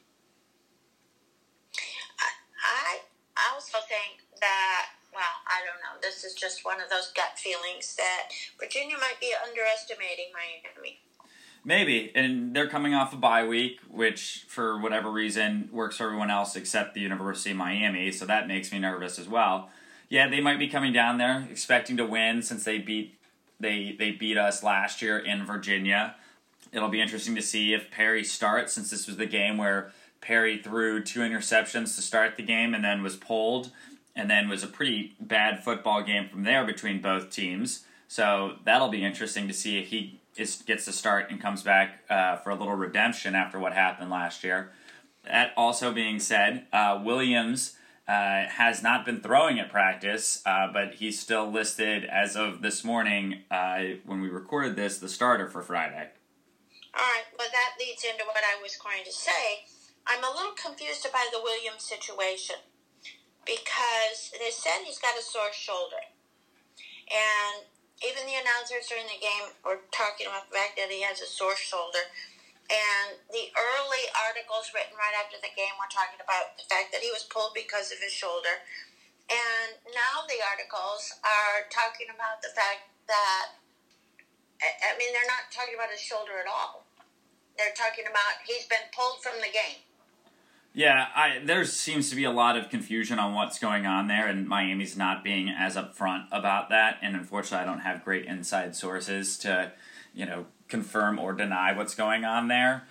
I 2.64 3.00
I 3.37 3.55
also 3.55 3.78
think 3.87 4.22
that 4.40 4.87
well, 5.14 5.22
I 5.46 5.61
don't 5.61 5.81
know. 5.83 6.00
This 6.00 6.24
is 6.24 6.33
just 6.33 6.64
one 6.64 6.81
of 6.81 6.88
those 6.88 7.12
gut 7.14 7.38
feelings 7.38 7.94
that 7.96 8.31
Virginia 8.59 8.96
might 8.96 9.20
be 9.20 9.35
underestimating 9.46 10.33
Miami. 10.33 11.00
Maybe, 11.64 12.11
and 12.16 12.57
they're 12.57 12.68
coming 12.68 12.94
off 12.94 13.12
a 13.12 13.16
bye 13.16 13.46
week, 13.46 13.78
which 13.88 14.46
for 14.48 14.81
whatever 14.81 15.12
reason 15.12 15.68
works 15.70 15.98
for 15.98 16.07
everyone 16.07 16.31
else 16.31 16.57
except 16.57 16.94
the 16.94 17.00
University 17.00 17.50
of 17.50 17.59
Miami, 17.59 18.11
so 18.11 18.24
that 18.24 18.48
makes 18.48 18.72
me 18.72 18.78
nervous 18.78 19.18
as 19.18 19.28
well 19.28 19.68
yeah, 20.12 20.28
they 20.28 20.42
might 20.42 20.59
be 20.59 20.68
coming 20.68 20.92
down 20.92 21.16
there 21.16 21.48
expecting 21.50 21.96
to 21.96 22.05
win 22.05 22.42
since 22.42 22.64
they 22.64 22.76
beat 22.76 23.16
they 23.62 23.96
they 23.98 24.11
beat 24.11 24.37
us 24.37 24.62
last 24.62 25.01
year 25.01 25.18
in 25.18 25.46
Virginia. 25.46 26.16
It'll 26.72 26.88
be 26.88 27.01
interesting 27.01 27.35
to 27.37 27.42
see 27.42 27.72
if 27.72 27.90
Perry 27.90 28.25
starts 28.25 28.75
since 28.75 28.90
this 28.90 29.07
was 29.07 29.16
the 29.16 29.27
game 29.27 29.57
where 29.57 29.92
Perry 30.20 30.59
threw 30.59 31.03
two 31.03 31.20
interceptions 31.20 31.96
to 31.96 32.03
start 32.03 32.37
the 32.37 32.42
game 32.42 32.75
and 32.75 32.85
then 32.85 33.03
was 33.03 33.16
pulled 33.16 33.70
and 34.14 34.31
then 34.31 34.48
was 34.48 34.62
a 34.62 34.66
pretty 34.66 35.14
bad 35.20 35.62
football 35.62 36.03
game 36.03 36.29
from 36.29 36.44
there 36.44 36.64
between 36.64 37.01
both 37.01 37.31
teams. 37.31 37.85
So 38.09 38.57
that'll 38.64 38.88
be 38.88 39.05
interesting 39.05 39.48
to 39.48 39.55
see 39.55 39.79
if 39.79 39.88
he 39.88 40.20
is, 40.37 40.62
gets 40.62 40.85
to 40.85 40.92
start 40.92 41.31
and 41.31 41.40
comes 41.40 41.62
back 41.62 42.01
uh, 42.11 42.37
for 42.37 42.51
a 42.51 42.55
little 42.55 42.75
redemption 42.75 43.35
after 43.35 43.59
what 43.59 43.72
happened 43.72 44.11
last 44.11 44.44
year. 44.44 44.70
That 45.25 45.53
also 45.57 45.92
being 45.92 46.20
said, 46.20 46.66
uh, 46.72 47.01
Williams 47.03 47.77
uh, 48.08 48.46
has 48.48 48.82
not 48.82 49.04
been 49.04 49.20
throwing 49.20 49.60
at 49.60 49.70
practice, 49.70 50.42
uh, 50.44 50.66
but 50.72 50.94
he's 50.94 51.18
still 51.18 51.50
listed 51.50 52.04
as 52.04 52.36
of 52.36 52.62
this 52.62 52.82
morning 52.82 53.42
uh, 53.50 53.78
when 54.04 54.20
we 54.20 54.28
recorded 54.28 54.76
this, 54.76 54.98
the 54.98 55.08
starter 55.08 55.48
for 55.48 55.62
Friday. 55.62 56.10
All 56.94 57.00
right, 57.00 57.24
well, 57.38 57.48
that 57.50 57.78
leads 57.78 58.04
into 58.04 58.24
what 58.26 58.42
I 58.44 58.60
was 58.60 58.76
going 58.76 59.04
to 59.04 59.12
say. 59.12 59.64
I'm 60.06 60.24
a 60.24 60.34
little 60.34 60.52
confused 60.52 61.06
about 61.06 61.30
the 61.32 61.40
Williams 61.42 61.84
situation 61.84 62.56
because 63.46 64.34
they 64.38 64.50
said 64.50 64.82
he's 64.84 64.98
got 64.98 65.18
a 65.18 65.22
sore 65.22 65.54
shoulder. 65.54 66.02
And 67.06 67.66
even 68.02 68.26
the 68.26 68.38
announcers 68.38 68.90
during 68.90 69.06
the 69.06 69.22
game 69.22 69.54
were 69.62 69.86
talking 69.94 70.26
about 70.26 70.50
the 70.50 70.58
fact 70.58 70.74
that 70.74 70.90
he 70.90 71.02
has 71.02 71.22
a 71.22 71.26
sore 71.26 71.56
shoulder. 71.56 72.10
And 72.72 73.20
the 73.28 73.52
early 73.52 74.04
articles 74.16 74.72
written 74.72 74.96
right 74.96 75.12
after 75.12 75.37
the 75.37 75.52
game 75.52 75.76
were 75.76 75.92
talking 75.92 76.16
about 76.16 76.56
the 76.56 76.64
fact 76.64 76.88
that 76.96 77.04
he 77.04 77.12
was 77.12 77.28
pulled 77.28 77.52
because 77.52 77.92
of 77.92 78.00
his 78.00 78.16
shoulder. 78.16 78.64
And 79.28 79.76
now 79.92 80.24
the 80.24 80.40
articles 80.40 81.20
are 81.20 81.68
talking 81.68 82.08
about 82.08 82.40
the 82.40 82.48
fact 82.56 82.88
that, 83.12 83.61
I 84.64 84.96
mean, 84.96 85.12
they're 85.12 85.28
not 85.28 85.52
talking 85.52 85.76
about 85.76 85.92
his 85.92 86.00
shoulder 86.00 86.40
at 86.40 86.48
all. 86.48 86.88
They're 87.61 87.76
talking 87.76 88.08
about 88.08 88.40
he's 88.48 88.64
been 88.64 88.88
pulled 88.96 89.20
from 89.20 89.44
the 89.44 89.52
game. 89.52 89.85
Yeah, 90.72 91.08
I, 91.14 91.40
there 91.44 91.66
seems 91.66 92.08
to 92.08 92.16
be 92.16 92.24
a 92.24 92.30
lot 92.30 92.56
of 92.56 92.70
confusion 92.70 93.18
on 93.18 93.35
what's 93.35 93.58
going 93.58 93.85
on 93.85 94.08
there, 94.08 94.26
and 94.26 94.48
Miami's 94.48 94.96
not 94.96 95.22
being 95.22 95.50
as 95.50 95.76
upfront 95.76 96.28
about 96.32 96.70
that. 96.70 96.96
And 97.02 97.14
unfortunately, 97.14 97.58
I 97.58 97.66
don't 97.66 97.85
have 97.85 98.02
great 98.02 98.24
inside 98.24 98.74
sources 98.74 99.37
to, 99.38 99.72
you 100.14 100.24
know, 100.24 100.46
confirm 100.72 101.18
or 101.18 101.35
deny 101.35 101.76
what's 101.76 101.94
going 101.94 102.24
on 102.24 102.48
there. 102.48 102.85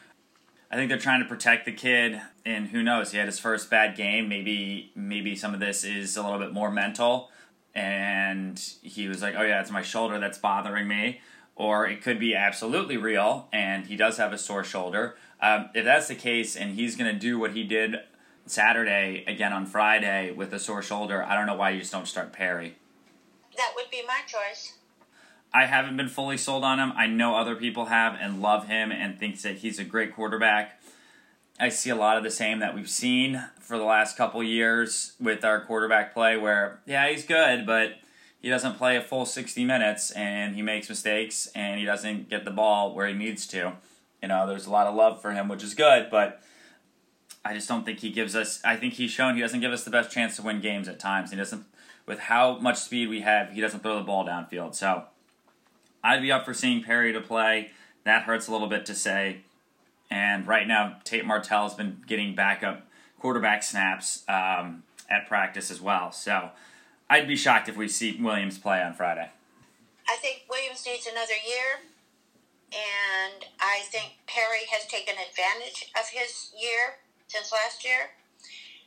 I 0.70 0.76
think 0.76 0.88
they're 0.88 1.00
trying 1.00 1.22
to 1.22 1.28
protect 1.28 1.65
the 1.65 1.74
kid, 1.74 2.22
and 2.46 2.67
who 2.67 2.82
knows? 2.82 3.12
He 3.12 3.17
had 3.17 3.26
his 3.26 3.39
first 3.39 3.70
bad 3.70 3.98
game. 3.98 4.30
Maybe 4.30 4.91
maybe 4.96 5.36
some 5.36 5.54
of 5.54 5.60
this 5.60 5.84
is 5.84 6.15
a 6.15 6.24
little 6.24 6.39
bit 6.39 6.54
more 6.54 6.72
mental, 6.72 7.30
and 7.76 8.58
he 8.82 9.08
was 9.08 9.22
like, 9.22 9.34
"Oh 9.36 9.41
yeah, 9.41 9.60
it's 9.60 9.72
my 9.72 9.82
shoulder 9.82 10.20
that's 10.20 10.38
bothering 10.38 10.88
me," 10.88 11.20
or 11.56 11.88
it 11.88 12.02
could 12.02 12.20
be 12.20 12.36
absolutely 12.36 12.96
real, 12.96 13.50
and 13.52 13.88
he 13.88 13.98
does 13.98 14.17
have 14.17 14.32
a 14.32 14.38
sore 14.38 14.63
shoulder. 14.63 15.17
Um, 15.41 15.70
if 15.74 15.84
that's 15.84 16.08
the 16.08 16.15
case, 16.15 16.56
and 16.56 16.76
he's 16.76 16.96
going 16.96 17.12
to 17.12 17.20
do 17.20 17.39
what 17.39 17.52
he 17.52 17.63
did 17.63 17.96
Saturday 18.46 19.26
again 19.28 19.52
on 19.52 19.65
Friday 19.65 20.32
with 20.32 20.54
a 20.54 20.60
sore 20.60 20.84
shoulder, 20.84 21.24
I 21.24 21.36
don't 21.36 21.48
know 21.48 21.56
why 21.56 21.72
you 21.72 21.80
just 21.80 21.91
don't 21.91 22.08
start 22.08 22.32
Perry. 22.32 22.76
That 23.58 23.74
would 23.76 23.89
be 23.89 24.04
my 24.08 24.22
choice. 24.28 24.78
I 25.54 25.66
haven't 25.66 25.98
been 25.98 26.08
fully 26.08 26.38
sold 26.38 26.64
on 26.64 26.80
him. 26.80 26.94
I 26.96 27.08
know 27.08 27.36
other 27.36 27.56
people 27.56 27.86
have 27.86 28.18
and 28.20 28.42
love 28.42 28.68
him 28.68 28.92
and 28.92 29.20
thinks 29.20 29.44
that 29.44 29.58
he's 29.58 29.80
a 29.80 29.84
great 29.84 30.16
quarterback. 30.16 30.80
I 31.60 31.70
see 31.70 31.90
a 31.90 31.96
lot 31.96 32.18
of 32.18 32.24
the 32.24 32.32
same 32.32 32.60
that 32.60 32.74
we've 32.74 32.90
seen 32.90 33.44
for 33.60 33.78
the 33.78 33.84
last 33.84 34.18
couple 34.18 34.42
years 34.42 35.14
with 35.20 35.44
our 35.44 35.62
quarterback 35.62 36.14
play 36.14 36.38
where 36.38 36.80
yeah, 36.86 37.08
he's 37.10 37.26
good, 37.26 37.66
but 37.66 38.00
he 38.42 38.50
doesn't 38.50 38.78
play 38.78 38.96
a 38.98 39.02
full 39.02 39.26
60 39.26 39.64
minutes 39.66 40.12
and 40.12 40.56
he 40.56 40.62
makes 40.62 40.90
mistakes 40.90 41.52
and 41.54 41.80
he 41.80 41.86
doesn't 41.86 42.30
get 42.30 42.46
the 42.46 42.52
ball 42.52 42.96
where 42.96 43.08
he 43.08 43.14
needs 43.14 43.46
to. 43.48 43.74
You 44.22 44.30
know, 44.30 44.48
there's 44.48 44.66
a 44.66 44.72
lot 44.72 44.88
of 44.88 44.96
love 44.96 45.22
for 45.22 45.32
him, 45.32 45.48
which 45.48 45.64
is 45.64 45.76
good, 45.76 46.10
but 46.10 46.42
I 47.44 47.54
just 47.54 47.68
don't 47.68 47.86
think 47.86 48.00
he 48.00 48.10
gives 48.10 48.36
us 48.36 48.62
I 48.64 48.78
think 48.78 48.94
he's 48.94 49.12
shown 49.12 49.36
he 49.36 49.42
doesn't 49.42 49.60
give 49.60 49.72
us 49.72 49.84
the 49.84 49.92
best 49.92 50.12
chance 50.12 50.38
to 50.38 50.42
win 50.42 50.62
games 50.62 50.88
at 50.88 51.00
times. 51.00 51.32
He 51.32 51.38
doesn't 51.38 51.66
with 52.06 52.20
how 52.20 52.58
much 52.58 52.78
speed 52.78 53.10
we 53.10 53.22
have, 53.22 53.52
he 53.52 53.62
doesn't 53.62 53.82
throw 53.82 53.98
the 53.98 54.04
ball 54.04 54.26
downfield. 54.26 54.74
So 54.76 55.04
I'd 56.04 56.22
be 56.22 56.32
up 56.32 56.46
for 56.46 56.54
seeing 56.54 56.84
Perry 56.84 57.14
to 57.14 57.22
play. 57.22 57.72
That 58.04 58.24
hurts 58.24 58.48
a 58.48 58.52
little 58.52 58.68
bit 58.68 58.86
to 58.88 58.96
say. 58.96 59.42
And 60.10 60.46
right 60.48 60.68
now, 60.68 60.98
Tate 61.04 61.26
Martell 61.26 61.64
has 61.64 61.74
been 61.74 62.02
getting 62.06 62.36
backup 62.36 62.86
quarterback 63.20 63.64
snaps 63.64 64.24
um, 64.28 64.84
at 65.10 65.28
practice 65.28 65.72
as 65.72 65.80
well. 65.80 66.12
So 66.12 66.50
I'd 67.10 67.28
be 67.28 67.36
shocked 67.36 67.70
if 67.70 67.78
we 67.78 67.88
see 67.88 68.20
Williams 68.20 68.58
play 68.58 68.82
on 68.82 68.94
Friday. 68.94 69.30
I 70.10 70.16
think 70.18 70.44
Williams 70.50 70.84
needs 70.86 71.08
another 71.08 71.38
year. 71.46 71.88
And 72.72 73.46
I 73.60 73.84
think 73.92 74.16
Perry 74.28 74.64
has 74.72 74.88
taken 74.88 75.16
advantage 75.16 75.92
of 75.96 76.08
his 76.12 76.52
year 76.56 77.04
since 77.28 77.52
last 77.52 77.84
year. 77.86 78.16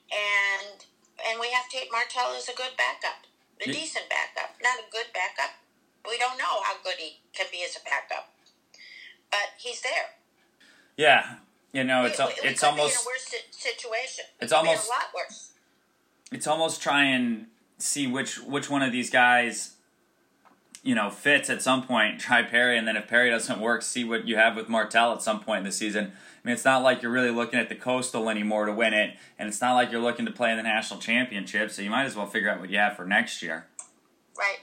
And 0.09 0.85
and 1.20 1.38
we 1.38 1.53
have 1.53 1.68
Tate 1.70 1.92
Martell 1.92 2.35
as 2.37 2.48
a 2.48 2.57
good 2.57 2.74
backup, 2.77 3.29
a 3.62 3.70
decent 3.70 4.11
backup, 4.11 4.57
not 4.61 4.83
a 4.83 4.90
good 4.90 5.14
backup, 5.14 5.62
we 6.07 6.19
don't 6.19 6.38
know 6.38 6.62
how 6.62 6.75
good 6.83 6.95
he 6.99 7.21
can 7.33 7.47
be 7.51 7.64
as 7.64 7.77
a 7.77 7.85
backup, 7.85 8.29
but 9.31 9.55
he's 9.59 9.81
there. 9.83 10.17
Yeah, 10.97 11.37
you 11.73 11.85
know, 11.85 12.05
it's 12.05 12.19
we, 12.19 12.27
we, 12.27 12.49
it's 12.51 12.62
almost 12.62 13.05
worse 13.05 13.35
situation. 13.51 14.25
It's 14.40 14.53
almost 14.53 14.87
a 14.87 14.90
lot 14.90 15.07
worse. 15.14 15.53
It's 16.31 16.47
almost 16.47 16.83
try 16.83 17.05
and 17.05 17.47
see 17.79 18.07
which 18.07 18.40
which 18.40 18.71
one 18.71 18.83
of 18.83 18.93
these 18.93 19.11
guys 19.11 19.75
you 20.85 20.95
know 20.95 21.11
fits 21.11 21.51
at 21.51 21.62
some 21.62 21.85
point. 21.85 22.21
Try 22.21 22.43
Perry, 22.43 22.79
and 22.79 22.87
then 22.87 22.97
if 22.97 23.09
Perry 23.09 23.31
doesn't 23.31 23.61
work, 23.61 23.83
see 23.83 24.05
what 24.05 24.29
you 24.29 24.37
have 24.37 24.55
with 24.55 24.69
Martell 24.69 25.12
at 25.12 25.23
some 25.23 25.40
point 25.40 25.59
in 25.59 25.64
the 25.64 25.73
season. 25.73 26.05
I 26.05 26.49
mean, 26.49 26.55
it's 26.55 26.64
not 26.64 26.83
like 26.83 27.03
you're 27.03 27.11
really 27.11 27.31
looking 27.31 27.59
at 27.59 27.71
the 27.71 27.75
Coastal 27.75 28.29
anymore 28.29 28.67
to 28.67 28.73
win 28.73 28.93
it, 28.93 29.17
and 29.38 29.49
it's 29.49 29.61
not 29.61 29.75
like 29.75 29.90
you're 29.90 30.03
looking 30.03 30.27
to 30.27 30.33
play 30.33 30.51
in 30.51 30.59
the 30.59 30.62
national 30.62 31.01
championship. 31.01 31.71
So 31.71 31.83
you 31.83 31.90
might 31.90 32.05
as 32.05 32.14
well 32.14 32.27
figure 32.27 32.51
out 32.51 32.61
what 32.61 32.71
you 32.71 32.79
have 32.79 32.97
for 32.97 33.07
next 33.07 33.43
year. 33.43 33.67
Right. 34.38 34.59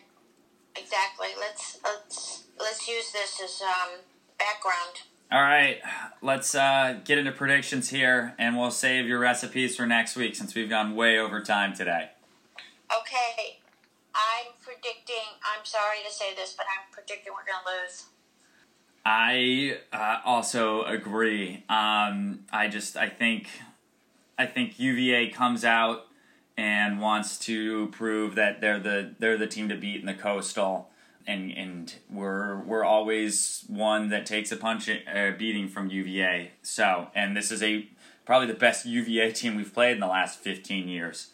Exactly. 0.76 1.28
Let's 1.40 1.80
let's 1.84 2.44
let's 2.60 2.88
use 2.88 3.12
this 3.12 3.42
as 3.44 3.62
um, 3.62 4.00
background. 4.40 5.02
All 5.32 5.42
right, 5.42 5.78
let's 6.22 6.56
uh, 6.56 7.00
get 7.06 7.18
into 7.18 7.32
predictions 7.32 7.90
here, 7.90 8.36
and 8.38 8.58
we'll 8.58 8.70
save 8.70 9.08
your 9.08 9.20
recipes 9.20 9.78
for 9.78 9.86
next 9.86 10.18
week 10.18 10.36
since 10.36 10.56
we've 10.56 10.70
gone 10.70 10.94
way 10.94 11.18
over 11.18 11.42
time 11.42 11.74
today. 11.74 12.10
Okay, 12.92 13.60
I'm 14.14 14.52
predicting. 14.62 15.40
I'm 15.42 15.64
sorry 15.64 16.00
to 16.06 16.14
say 16.14 16.36
this, 16.36 16.54
but 16.58 16.66
I'm 16.66 16.92
predicting 16.92 17.32
we're 17.32 17.46
going 17.46 17.64
to 17.64 17.84
lose. 17.84 18.06
I 19.06 19.78
uh, 19.94 20.20
also 20.26 20.84
agree. 20.84 21.64
Um, 21.70 22.42
I 22.52 22.68
just 22.70 22.98
I 22.98 23.08
think 23.08 23.48
I 24.38 24.46
think 24.46 24.80
UVA 24.80 25.30
comes 25.30 25.64
out 25.64 26.08
and 26.58 27.00
wants 27.00 27.38
to 27.40 27.88
prove 27.88 28.36
that 28.36 28.62
they're 28.62 28.80
the 28.80 29.16
they're 29.20 29.38
the 29.38 29.48
team 29.48 29.70
to 29.70 29.76
beat 29.76 30.00
in 30.00 30.06
the 30.06 30.14
Coastal, 30.14 30.90
and 31.26 31.52
and 31.52 31.96
we're 32.10 32.58
we're 32.58 32.84
always 32.84 33.64
one 33.68 34.10
that 34.10 34.26
takes 34.26 34.52
a 34.52 34.58
punch 34.58 34.90
uh, 34.90 35.32
beating 35.38 35.68
from 35.68 35.90
UVA. 35.90 36.52
So 36.62 37.08
and 37.16 37.36
this 37.36 37.52
is 37.52 37.64
a 37.64 37.88
probably 38.26 38.48
the 38.48 38.60
best 38.60 38.86
UVA 38.86 39.32
team 39.32 39.56
we've 39.56 39.74
played 39.74 39.94
in 39.94 40.00
the 40.00 40.08
last 40.08 40.40
fifteen 40.40 40.88
years. 40.88 41.30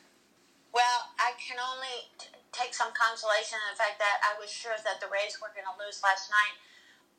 Well, 0.73 1.09
I 1.17 1.33
can 1.41 1.57
only 1.57 2.05
t- 2.19 2.29
take 2.51 2.73
some 2.73 2.93
consolation 2.93 3.57
in 3.57 3.73
the 3.73 3.77
fact 3.77 3.97
that 3.97 4.21
I 4.21 4.37
was 4.39 4.53
sure 4.53 4.77
that 4.77 5.01
the 5.01 5.09
Rays 5.09 5.41
were 5.41 5.49
going 5.57 5.65
to 5.65 5.73
lose 5.81 6.05
last 6.05 6.29
night, 6.29 6.55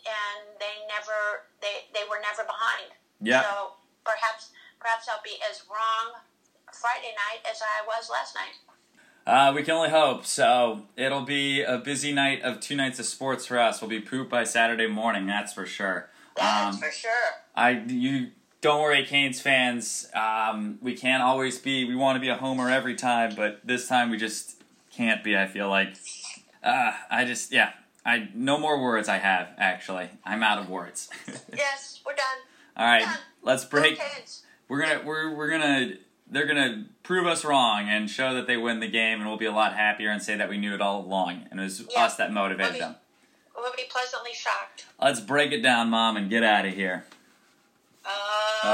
and 0.06 0.54
they 0.62 0.86
never 0.86 1.50
they 1.60 1.90
they 1.90 2.06
were 2.08 2.22
never 2.22 2.46
behind. 2.46 2.94
Yeah. 3.20 3.42
So 3.42 3.74
perhaps 4.06 4.54
perhaps 4.78 5.10
I'll 5.10 5.24
be 5.26 5.42
as 5.42 5.66
wrong 5.66 6.22
Friday 6.72 7.14
night 7.14 7.40
as 7.50 7.60
I 7.62 7.86
was 7.86 8.10
last 8.10 8.34
night. 8.34 8.54
Uh, 9.26 9.52
we 9.54 9.62
can 9.62 9.74
only 9.74 9.90
hope. 9.90 10.24
So 10.24 10.86
it'll 10.96 11.22
be 11.24 11.62
a 11.62 11.78
busy 11.78 12.12
night 12.12 12.42
of 12.42 12.60
two 12.60 12.76
nights 12.76 12.98
of 12.98 13.04
sports 13.06 13.44
for 13.46 13.58
us. 13.58 13.80
We'll 13.82 13.90
be 13.90 14.00
pooped 14.00 14.30
by 14.30 14.44
Saturday 14.44 14.86
morning, 14.86 15.26
that's 15.26 15.52
for 15.52 15.66
sure. 15.66 16.08
That's 16.36 16.76
Um, 16.76 16.80
for 16.80 16.90
sure. 16.90 17.10
I 17.54 17.70
you 17.86 18.30
don't 18.60 18.80
worry, 18.80 19.04
Canes 19.04 19.40
fans. 19.40 20.08
Um, 20.14 20.78
we 20.80 20.94
can't 20.94 21.22
always 21.22 21.58
be. 21.58 21.84
We 21.84 21.94
want 21.94 22.16
to 22.16 22.20
be 22.20 22.28
a 22.28 22.36
homer 22.36 22.70
every 22.70 22.94
time, 22.94 23.34
but 23.36 23.60
this 23.64 23.86
time 23.86 24.10
we 24.10 24.16
just 24.16 24.62
can't 24.90 25.22
be. 25.22 25.36
I 25.36 25.46
feel 25.46 25.68
like. 25.68 25.94
Uh, 26.62 26.92
I 27.10 27.24
just 27.24 27.52
yeah. 27.52 27.72
I 28.06 28.28
no 28.34 28.58
more 28.58 28.80
words. 28.82 29.08
I 29.08 29.18
have 29.18 29.48
actually. 29.58 30.08
I'm 30.24 30.42
out 30.42 30.58
of 30.58 30.68
words. 30.70 31.08
Yes, 31.56 32.00
we're 32.06 32.14
done. 32.14 32.24
All 32.76 32.86
right, 32.86 33.02
Done. 33.02 33.18
let's 33.42 33.64
break. 33.64 34.00
We're 34.68 34.80
gonna 34.80 35.02
we're 35.04 35.34
we're 35.34 35.50
gonna 35.50 35.92
they're 36.30 36.46
gonna 36.46 36.84
prove 37.02 37.26
us 37.26 37.44
wrong 37.44 37.88
and 37.88 38.08
show 38.10 38.34
that 38.34 38.46
they 38.46 38.56
win 38.56 38.80
the 38.80 38.88
game, 38.88 39.20
and 39.20 39.28
we'll 39.28 39.38
be 39.38 39.46
a 39.46 39.52
lot 39.52 39.74
happier 39.74 40.10
and 40.10 40.22
say 40.22 40.36
that 40.36 40.48
we 40.48 40.58
knew 40.58 40.74
it 40.74 40.80
all 40.80 41.00
along, 41.00 41.46
and 41.50 41.58
it 41.60 41.62
was 41.64 41.80
Yeah. 41.90 42.04
us 42.04 42.16
that 42.16 42.32
motivated 42.32 42.72
We'll 42.72 42.72
be- 42.74 42.78
them. 42.80 42.96
We'll 43.56 43.72
be 43.76 43.84
pleasantly 43.90 44.32
shocked. 44.34 44.84
Let's 45.00 45.20
break 45.20 45.52
it 45.52 45.62
down, 45.62 45.90
mom, 45.90 46.16
and 46.16 46.30
get 46.30 46.42
out 46.44 46.64
of 46.64 46.74
here. 46.74 47.04
Uh, 48.04 48.68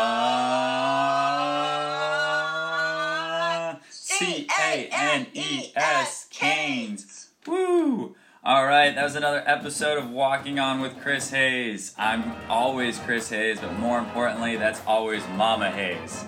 Uh, 2.45 3.75
C 3.91 4.47
A 4.61 4.89
N 4.93 5.27
E 5.33 5.73
S 5.75 6.27
Canes. 6.31 7.29
Woo! 7.47 8.15
All 8.45 8.67
right, 8.67 8.95
that 8.95 9.03
was 9.03 9.15
another 9.17 9.43
episode 9.47 9.97
of 9.99 10.11
Walking 10.11 10.59
On 10.59 10.81
with 10.81 11.01
Chris 11.01 11.31
Hayes. 11.31 11.95
I'm 11.99 12.35
always 12.51 12.99
Chris 12.99 13.31
Hayes, 13.31 13.59
but 13.61 13.73
more 13.79 13.99
importantly, 13.99 14.57
that's 14.57 14.81
always 14.87 15.27
Mama 15.29 15.71
Hayes 15.71 16.25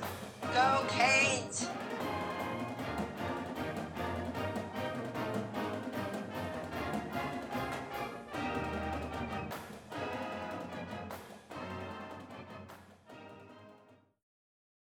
go, 0.56 0.82
Kate! 0.88 1.85